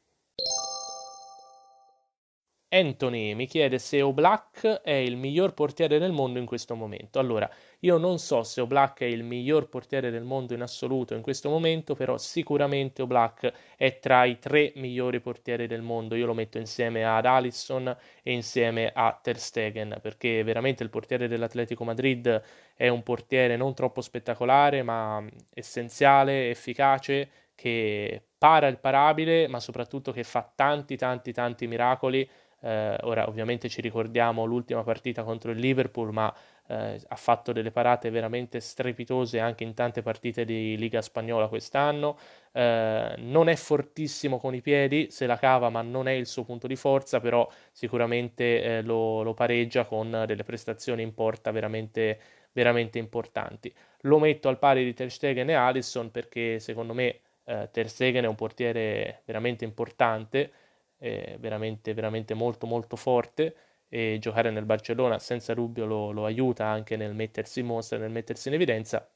Anthony 2.75 3.35
mi 3.35 3.47
chiede 3.47 3.79
se 3.79 4.01
Oblak 4.01 4.81
è 4.83 4.93
il 4.93 5.17
miglior 5.17 5.53
portiere 5.53 5.99
del 5.99 6.13
mondo 6.13 6.39
in 6.39 6.47
questo 6.47 6.75
momento. 6.75 7.19
Allora, 7.19 7.49
io 7.81 7.99
non 7.99 8.19
so 8.19 8.43
se 8.45 8.63
Oblak 8.63 9.01
è 9.01 9.05
il 9.05 9.25
miglior 9.25 9.69
portiere 9.69 10.11
del 10.11 10.23
mondo 10.25 10.55
in 10.55 10.63
assoluto 10.63 11.15
in 11.15 11.21
questo 11.21 11.51
momento, 11.51 11.95
però 11.95 12.17
sicuramente 12.17 13.03
Oblak 13.03 13.53
è 13.77 13.99
tra 13.99 14.25
i 14.25 14.39
tre 14.39 14.73
migliori 14.77 15.21
portieri 15.21 15.67
del 15.67 15.83
mondo. 15.83 16.15
Io 16.15 16.25
lo 16.25 16.33
metto 16.33 16.57
insieme 16.57 17.05
ad 17.05 17.27
Alisson 17.27 17.95
e 18.23 18.33
insieme 18.33 18.91
a 18.95 19.19
Ter 19.23 19.39
Stegen, 19.39 19.99
perché 20.01 20.43
veramente 20.43 20.83
il 20.83 20.89
portiere 20.89 21.29
dell'Atletico 21.29 21.85
Madrid 21.85 22.43
è 22.75 22.89
un 22.89 23.03
portiere 23.03 23.57
non 23.57 23.75
troppo 23.75 24.01
spettacolare, 24.01 24.83
ma 24.83 25.23
essenziale, 25.53 26.49
efficace, 26.49 27.29
che 27.55 28.29
para 28.39 28.67
il 28.67 28.79
parabile, 28.79 29.47
ma 29.47 29.61
soprattutto 29.61 30.11
che 30.11 30.25
fa 30.25 30.51
tanti 30.55 30.97
tanti 30.97 31.33
tanti 31.33 31.67
miracoli 31.67 32.29
eh, 32.65 32.97
ora 33.03 33.29
ovviamente 33.29 33.69
ci 33.69 33.81
ricordiamo 33.81 34.45
l'ultima 34.45 34.85
partita 34.85 35.25
contro 35.25 35.51
il 35.51 35.59
Liverpool, 35.59 36.13
ma 36.13 36.33
eh, 36.69 37.01
ha 37.09 37.17
fatto 37.17 37.53
delle 37.53 37.73
parate 37.73 38.09
veramente 38.11 38.61
strepitose 38.61 39.41
anche 39.41 39.65
in 39.65 39.75
tante 39.75 40.01
partite 40.03 40.45
di 40.45 40.77
Liga 40.77 41.03
Spagnola 41.03 41.49
quest'anno. 41.49 42.17
Eh, 42.53 43.15
non 43.19 43.49
è 43.49 43.57
fortissimo 43.57 44.39
con 44.39 44.55
i 44.55 44.61
piedi, 44.61 45.11
se 45.11 45.27
la 45.27 45.37
cava, 45.37 45.71
ma 45.71 45.83
non 45.83 46.07
è 46.07 46.13
il 46.13 46.27
suo 46.27 46.45
punto 46.45 46.69
di 46.69 46.77
forza, 46.77 47.21
però 47.21 47.49
sicuramente 47.73 48.63
eh, 48.63 48.83
lo, 48.83 49.23
lo, 49.23 49.35
pareggia 49.35 49.85
con 49.85 50.25
delle 50.27 50.45
prestazioni 50.45 51.03
in 51.03 51.15
porta 51.15 51.51
veramente, 51.51 52.19
veramente 52.53 52.99
importanti. 52.99 53.75
Lo 54.03 54.19
metto 54.21 54.49
al 54.49 54.59
pari 54.59 54.85
di 54.85 54.95
Ter 54.95 55.11
Stegen 55.11 55.51
e 55.51 55.55
Alisson 55.55 56.11
perché 56.13 56.61
secondo 56.61 56.95
me 56.95 57.21
eh, 57.45 57.69
Ter 57.73 57.89
Stegen 57.89 58.25
è 58.25 58.29
un 58.29 58.35
portiere 58.37 59.23
veramente 59.25 59.65
importante 59.65 60.51
è 61.03 61.37
veramente, 61.41 61.95
veramente 61.95 62.33
molto 62.35 62.67
molto 62.67 62.95
forte 62.95 63.55
e 63.89 64.19
giocare 64.21 64.51
nel 64.51 64.65
Barcellona 64.65 65.19
senza 65.19 65.53
dubbio 65.53 65.85
lo, 65.85 66.13
lo 66.13 66.25
aiuta 66.25 66.67
anche 66.67 66.97
nel 66.97 67.13
mettersi 67.13 67.61
in 67.61 67.67
mostra, 67.67 67.99
nel 67.99 68.11
mettersi 68.11 68.49
in 68.49 68.55
evidenza. 68.55 69.07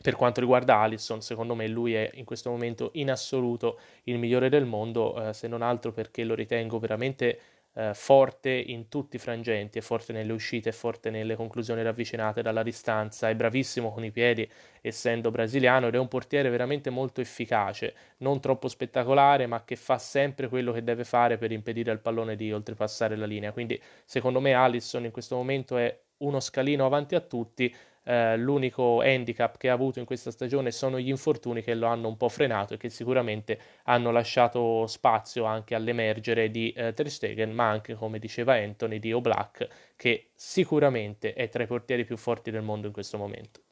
Per 0.00 0.14
quanto 0.14 0.40
riguarda 0.40 0.78
Alisson, 0.78 1.22
secondo 1.22 1.54
me 1.54 1.66
lui 1.66 1.94
è 1.94 2.10
in 2.14 2.24
questo 2.24 2.50
momento 2.50 2.90
in 2.94 3.10
assoluto 3.10 3.80
il 4.04 4.18
migliore 4.18 4.48
del 4.48 4.66
mondo, 4.66 5.28
eh, 5.28 5.32
se 5.32 5.48
non 5.48 5.62
altro 5.62 5.90
perché 5.90 6.22
lo 6.22 6.34
ritengo 6.34 6.78
veramente 6.78 7.40
eh, 7.76 7.92
forte 7.92 8.50
in 8.50 8.88
tutti 8.88 9.16
i 9.16 9.18
frangenti, 9.18 9.78
è 9.78 9.82
forte 9.82 10.12
nelle 10.12 10.32
uscite, 10.32 10.70
è 10.70 10.72
forte 10.72 11.10
nelle 11.10 11.36
conclusioni 11.36 11.82
ravvicinate 11.82 12.40
dalla 12.40 12.62
distanza, 12.62 13.28
è 13.28 13.34
bravissimo 13.34 13.92
con 13.92 14.04
i 14.04 14.10
piedi 14.10 14.48
essendo 14.80 15.30
brasiliano 15.30 15.88
ed 15.88 15.94
è 15.94 15.98
un 15.98 16.08
portiere 16.08 16.48
veramente 16.48 16.90
molto 16.90 17.20
efficace, 17.20 17.94
non 18.18 18.40
troppo 18.40 18.68
spettacolare 18.68 19.46
ma 19.46 19.64
che 19.64 19.76
fa 19.76 19.98
sempre 19.98 20.48
quello 20.48 20.72
che 20.72 20.82
deve 20.82 21.04
fare 21.04 21.36
per 21.36 21.52
impedire 21.52 21.90
al 21.90 22.00
pallone 22.00 22.34
di 22.34 22.50
oltrepassare 22.52 23.14
la 23.16 23.26
linea. 23.26 23.52
Quindi 23.52 23.80
secondo 24.04 24.40
me 24.40 24.54
Alisson 24.54 25.04
in 25.04 25.10
questo 25.10 25.36
momento 25.36 25.76
è 25.76 25.94
uno 26.18 26.40
scalino 26.40 26.86
avanti 26.86 27.14
a 27.14 27.20
tutti 27.20 27.74
eh, 28.06 28.36
l'unico 28.36 29.00
handicap 29.00 29.56
che 29.56 29.68
ha 29.68 29.72
avuto 29.72 29.98
in 29.98 30.04
questa 30.04 30.30
stagione 30.30 30.70
sono 30.70 30.98
gli 31.00 31.08
infortuni 31.08 31.62
che 31.62 31.74
lo 31.74 31.86
hanno 31.88 32.06
un 32.08 32.16
po' 32.16 32.28
frenato 32.28 32.74
e 32.74 32.76
che 32.76 32.88
sicuramente 32.88 33.58
hanno 33.84 34.12
lasciato 34.12 34.86
spazio 34.86 35.44
anche 35.44 35.74
all'emergere 35.74 36.50
di 36.50 36.70
eh, 36.70 36.92
Ter 36.92 37.10
Stegen, 37.10 37.52
ma 37.52 37.68
anche, 37.68 37.94
come 37.94 38.18
diceva 38.20 38.54
Anthony, 38.54 39.00
di 39.00 39.12
Oblak, 39.12 39.66
che 39.96 40.30
sicuramente 40.34 41.32
è 41.34 41.48
tra 41.48 41.64
i 41.64 41.66
portieri 41.66 42.04
più 42.04 42.16
forti 42.16 42.50
del 42.50 42.62
mondo 42.62 42.86
in 42.86 42.92
questo 42.92 43.18
momento. 43.18 43.65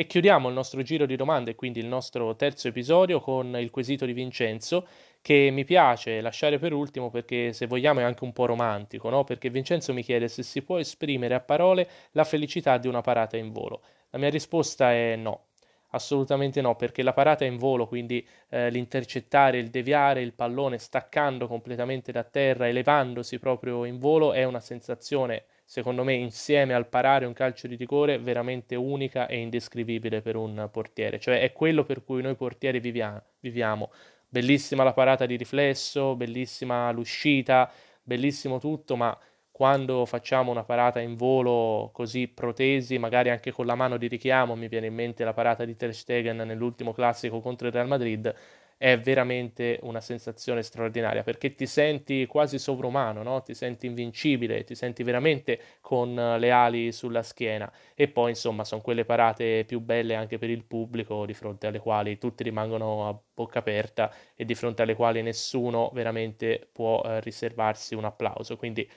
E 0.00 0.06
chiudiamo 0.06 0.46
il 0.46 0.54
nostro 0.54 0.80
giro 0.82 1.06
di 1.06 1.16
domande, 1.16 1.56
quindi 1.56 1.80
il 1.80 1.86
nostro 1.88 2.36
terzo 2.36 2.68
episodio, 2.68 3.18
con 3.18 3.56
il 3.58 3.68
quesito 3.70 4.06
di 4.06 4.12
Vincenzo, 4.12 4.86
che 5.20 5.50
mi 5.50 5.64
piace 5.64 6.20
lasciare 6.20 6.60
per 6.60 6.72
ultimo 6.72 7.10
perché 7.10 7.52
se 7.52 7.66
vogliamo 7.66 7.98
è 7.98 8.04
anche 8.04 8.22
un 8.22 8.32
po' 8.32 8.46
romantico, 8.46 9.08
no? 9.10 9.24
Perché 9.24 9.50
Vincenzo 9.50 9.92
mi 9.92 10.04
chiede 10.04 10.28
se 10.28 10.44
si 10.44 10.62
può 10.62 10.78
esprimere 10.78 11.34
a 11.34 11.40
parole 11.40 11.88
la 12.12 12.22
felicità 12.22 12.78
di 12.78 12.86
una 12.86 13.00
parata 13.00 13.36
in 13.36 13.50
volo. 13.50 13.82
La 14.10 14.18
mia 14.20 14.30
risposta 14.30 14.92
è 14.92 15.16
no. 15.16 15.46
Assolutamente 15.90 16.60
no, 16.60 16.76
perché 16.76 17.02
la 17.02 17.12
parata 17.12 17.44
in 17.44 17.56
volo, 17.56 17.88
quindi 17.88 18.24
eh, 18.50 18.70
l'intercettare, 18.70 19.58
il 19.58 19.68
deviare 19.68 20.22
il 20.22 20.32
pallone 20.32 20.78
staccando 20.78 21.48
completamente 21.48 22.12
da 22.12 22.22
terra, 22.22 22.68
elevandosi 22.68 23.38
proprio 23.40 23.84
in 23.84 23.98
volo, 23.98 24.32
è 24.32 24.44
una 24.44 24.60
sensazione 24.60 25.44
secondo 25.68 26.02
me 26.02 26.14
insieme 26.14 26.72
al 26.72 26.88
parare 26.88 27.26
un 27.26 27.34
calcio 27.34 27.66
di 27.66 27.74
rigore 27.74 28.18
veramente 28.18 28.74
unica 28.74 29.26
e 29.26 29.36
indescrivibile 29.36 30.22
per 30.22 30.34
un 30.34 30.66
portiere, 30.72 31.20
cioè 31.20 31.42
è 31.42 31.52
quello 31.52 31.84
per 31.84 32.02
cui 32.04 32.22
noi 32.22 32.36
portieri 32.36 32.80
viviamo. 32.80 33.90
Bellissima 34.26 34.82
la 34.82 34.94
parata 34.94 35.26
di 35.26 35.36
riflesso, 35.36 36.16
bellissima 36.16 36.90
l'uscita, 36.90 37.70
bellissimo 38.02 38.58
tutto, 38.58 38.96
ma 38.96 39.14
quando 39.50 40.06
facciamo 40.06 40.50
una 40.50 40.64
parata 40.64 41.00
in 41.00 41.16
volo 41.16 41.90
così 41.92 42.28
protesi, 42.28 42.96
magari 42.96 43.28
anche 43.28 43.52
con 43.52 43.66
la 43.66 43.74
mano 43.74 43.98
di 43.98 44.08
richiamo, 44.08 44.56
mi 44.56 44.68
viene 44.68 44.86
in 44.86 44.94
mente 44.94 45.22
la 45.22 45.34
parata 45.34 45.66
di 45.66 45.76
Ter 45.76 45.94
Stegen 45.94 46.38
nell'ultimo 46.38 46.94
classico 46.94 47.40
contro 47.40 47.66
il 47.66 47.74
Real 47.74 47.88
Madrid, 47.88 48.34
è 48.78 48.98
veramente 48.98 49.78
una 49.82 50.00
sensazione 50.00 50.62
straordinaria 50.62 51.24
perché 51.24 51.54
ti 51.54 51.66
senti 51.66 52.26
quasi 52.26 52.58
sovrumano, 52.58 53.22
no? 53.24 53.42
ti 53.42 53.52
senti 53.52 53.86
invincibile, 53.86 54.62
ti 54.64 54.74
senti 54.76 55.02
veramente 55.02 55.60
con 55.80 56.14
le 56.14 56.50
ali 56.50 56.92
sulla 56.92 57.22
schiena 57.24 57.70
e 57.94 58.08
poi 58.08 58.30
insomma 58.30 58.64
sono 58.64 58.80
quelle 58.80 59.04
parate 59.04 59.64
più 59.66 59.80
belle 59.80 60.14
anche 60.14 60.38
per 60.38 60.48
il 60.48 60.64
pubblico 60.64 61.26
di 61.26 61.34
fronte 61.34 61.66
alle 61.66 61.80
quali 61.80 62.18
tutti 62.18 62.44
rimangono 62.44 63.08
a 63.08 63.20
bocca 63.34 63.58
aperta 63.58 64.12
e 64.36 64.44
di 64.44 64.54
fronte 64.54 64.82
alle 64.82 64.94
quali 64.94 65.22
nessuno 65.22 65.90
veramente 65.92 66.68
può 66.72 67.02
eh, 67.04 67.20
riservarsi 67.20 67.94
un 67.96 68.04
applauso. 68.04 68.56
Quindi 68.56 68.88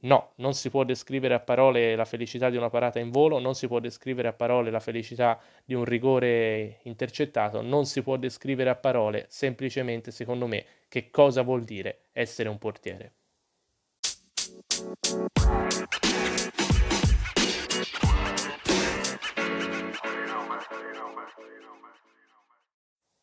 No, 0.00 0.30
non 0.36 0.54
si 0.54 0.70
può 0.70 0.84
descrivere 0.84 1.34
a 1.34 1.40
parole 1.40 1.96
la 1.96 2.04
felicità 2.04 2.50
di 2.50 2.56
una 2.56 2.70
parata 2.70 3.00
in 3.00 3.10
volo, 3.10 3.40
non 3.40 3.56
si 3.56 3.66
può 3.66 3.80
descrivere 3.80 4.28
a 4.28 4.32
parole 4.32 4.70
la 4.70 4.78
felicità 4.78 5.40
di 5.64 5.74
un 5.74 5.84
rigore 5.84 6.78
intercettato, 6.84 7.62
non 7.62 7.84
si 7.84 8.02
può 8.02 8.16
descrivere 8.16 8.70
a 8.70 8.76
parole 8.76 9.26
semplicemente, 9.28 10.12
secondo 10.12 10.46
me, 10.46 10.64
che 10.86 11.10
cosa 11.10 11.42
vuol 11.42 11.64
dire 11.64 12.02
essere 12.12 12.48
un 12.48 12.58
portiere. 12.58 13.12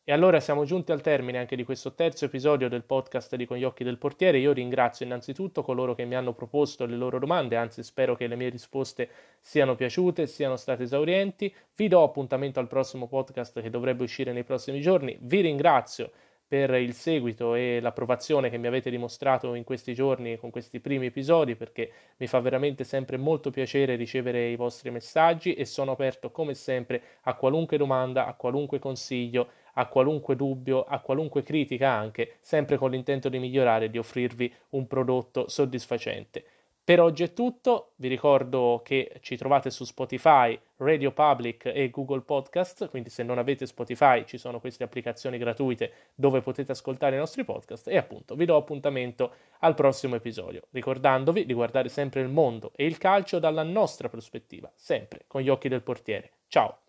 E 0.08 0.12
allora 0.12 0.40
siamo 0.40 0.66
giunti 0.66 0.92
al 0.92 1.02
termine 1.02 1.40
anche 1.40 1.56
di 1.56 1.64
questo 1.64 1.96
terzo 1.96 2.26
episodio 2.26 2.70
del 2.70 2.84
podcast 2.84 3.36
di 3.36 3.48
Con 3.48 3.58
gli 3.58 3.64
occhi 3.64 3.84
del 3.84 3.98
portiere. 3.98 4.38
Io 4.38 4.52
ringrazio 4.52 5.04
innanzitutto 5.04 5.64
coloro 5.64 5.96
che 5.96 6.06
mi 6.06 6.14
hanno 6.14 6.34
proposto 6.34 6.86
le 6.86 6.96
loro 6.96 7.18
domande, 7.18 7.56
anzi 7.56 7.82
spero 7.82 8.16
che 8.16 8.28
le 8.28 8.36
mie 8.36 8.50
risposte 8.50 9.10
siano 9.42 9.74
piaciute, 9.74 10.28
siano 10.28 10.58
state 10.58 10.84
esaurienti. 10.84 11.52
Vi 11.76 11.88
do 11.88 12.04
appuntamento 12.04 12.60
al 12.60 12.68
prossimo 12.68 13.08
podcast 13.08 13.60
che 13.60 13.72
dovrebbe 13.72 14.04
uscire 14.04 14.32
nei 14.32 14.44
prossimi 14.44 14.80
giorni. 14.80 15.18
Vi 15.20 15.42
ringrazio 15.42 16.12
per 16.48 16.76
il 16.76 16.94
seguito 16.94 17.56
e 17.56 17.80
l'approvazione 17.82 18.52
che 18.52 18.58
mi 18.58 18.68
avete 18.68 18.92
dimostrato 18.92 19.56
in 19.56 19.64
questi 19.64 19.96
giorni 19.96 20.38
con 20.38 20.52
questi 20.52 20.80
primi 20.80 21.08
episodi 21.08 21.56
perché 21.56 21.92
mi 22.18 22.28
fa 22.28 22.40
veramente 22.40 22.84
sempre 22.84 23.18
molto 23.18 23.50
piacere 23.50 23.96
ricevere 23.96 24.50
i 24.50 24.56
vostri 24.56 24.92
messaggi 24.92 25.56
e 25.56 25.66
sono 25.66 25.94
aperto 25.94 26.30
come 26.30 26.54
sempre 26.54 27.02
a 27.24 27.34
qualunque 27.34 27.78
domanda, 27.78 28.28
a 28.28 28.36
qualunque 28.36 28.78
consiglio, 28.78 29.50
a 29.76 29.88
qualunque 29.88 30.36
dubbio, 30.36 30.84
a 30.84 31.00
qualunque 31.00 31.44
critica 31.44 31.90
anche, 31.90 32.38
sempre 32.42 32.78
con 32.78 32.92
l'intento 32.92 33.30
di 33.30 33.40
migliorare 33.40 33.86
e 33.86 33.90
di 33.90 33.98
offrirvi 33.98 34.54
un 34.70 34.88
prodotto 34.88 35.48
soddisfacente. 35.48 36.44
Per 36.86 37.02
oggi 37.02 37.24
è 37.24 37.34
tutto, 37.34 37.94
vi 37.96 38.08
ricordo 38.08 38.82
che 38.86 39.18
ci 39.22 39.38
trovate 39.38 39.72
su 39.72 39.86
Spotify, 39.86 40.56
Radio 40.78 41.12
Public 41.12 41.66
e 41.66 41.90
Google 41.90 42.22
Podcast, 42.22 42.90
quindi 42.92 43.10
se 43.10 43.24
non 43.24 43.40
avete 43.40 43.66
Spotify 43.66 44.24
ci 44.28 44.38
sono 44.38 44.60
queste 44.60 44.84
applicazioni 44.84 45.40
gratuite 45.40 45.92
dove 46.14 46.42
potete 46.42 46.74
ascoltare 46.74 47.16
i 47.16 47.18
nostri 47.18 47.44
podcast 47.44 47.88
e 47.88 47.98
appunto 47.98 48.36
vi 48.36 48.46
do 48.46 48.56
appuntamento 48.56 49.34
al 49.62 49.74
prossimo 49.74 50.14
episodio, 50.14 50.68
ricordandovi 50.70 51.48
di 51.48 51.54
guardare 51.54 51.90
sempre 51.90 52.22
il 52.22 52.30
mondo 52.30 52.72
e 52.76 52.86
il 52.86 53.00
calcio 53.00 53.40
dalla 53.40 53.64
nostra 53.64 54.08
prospettiva, 54.08 54.72
sempre 54.76 55.24
con 55.26 55.42
gli 55.42 55.50
occhi 55.50 55.70
del 55.70 55.82
portiere. 55.82 56.34
Ciao! 56.48 56.82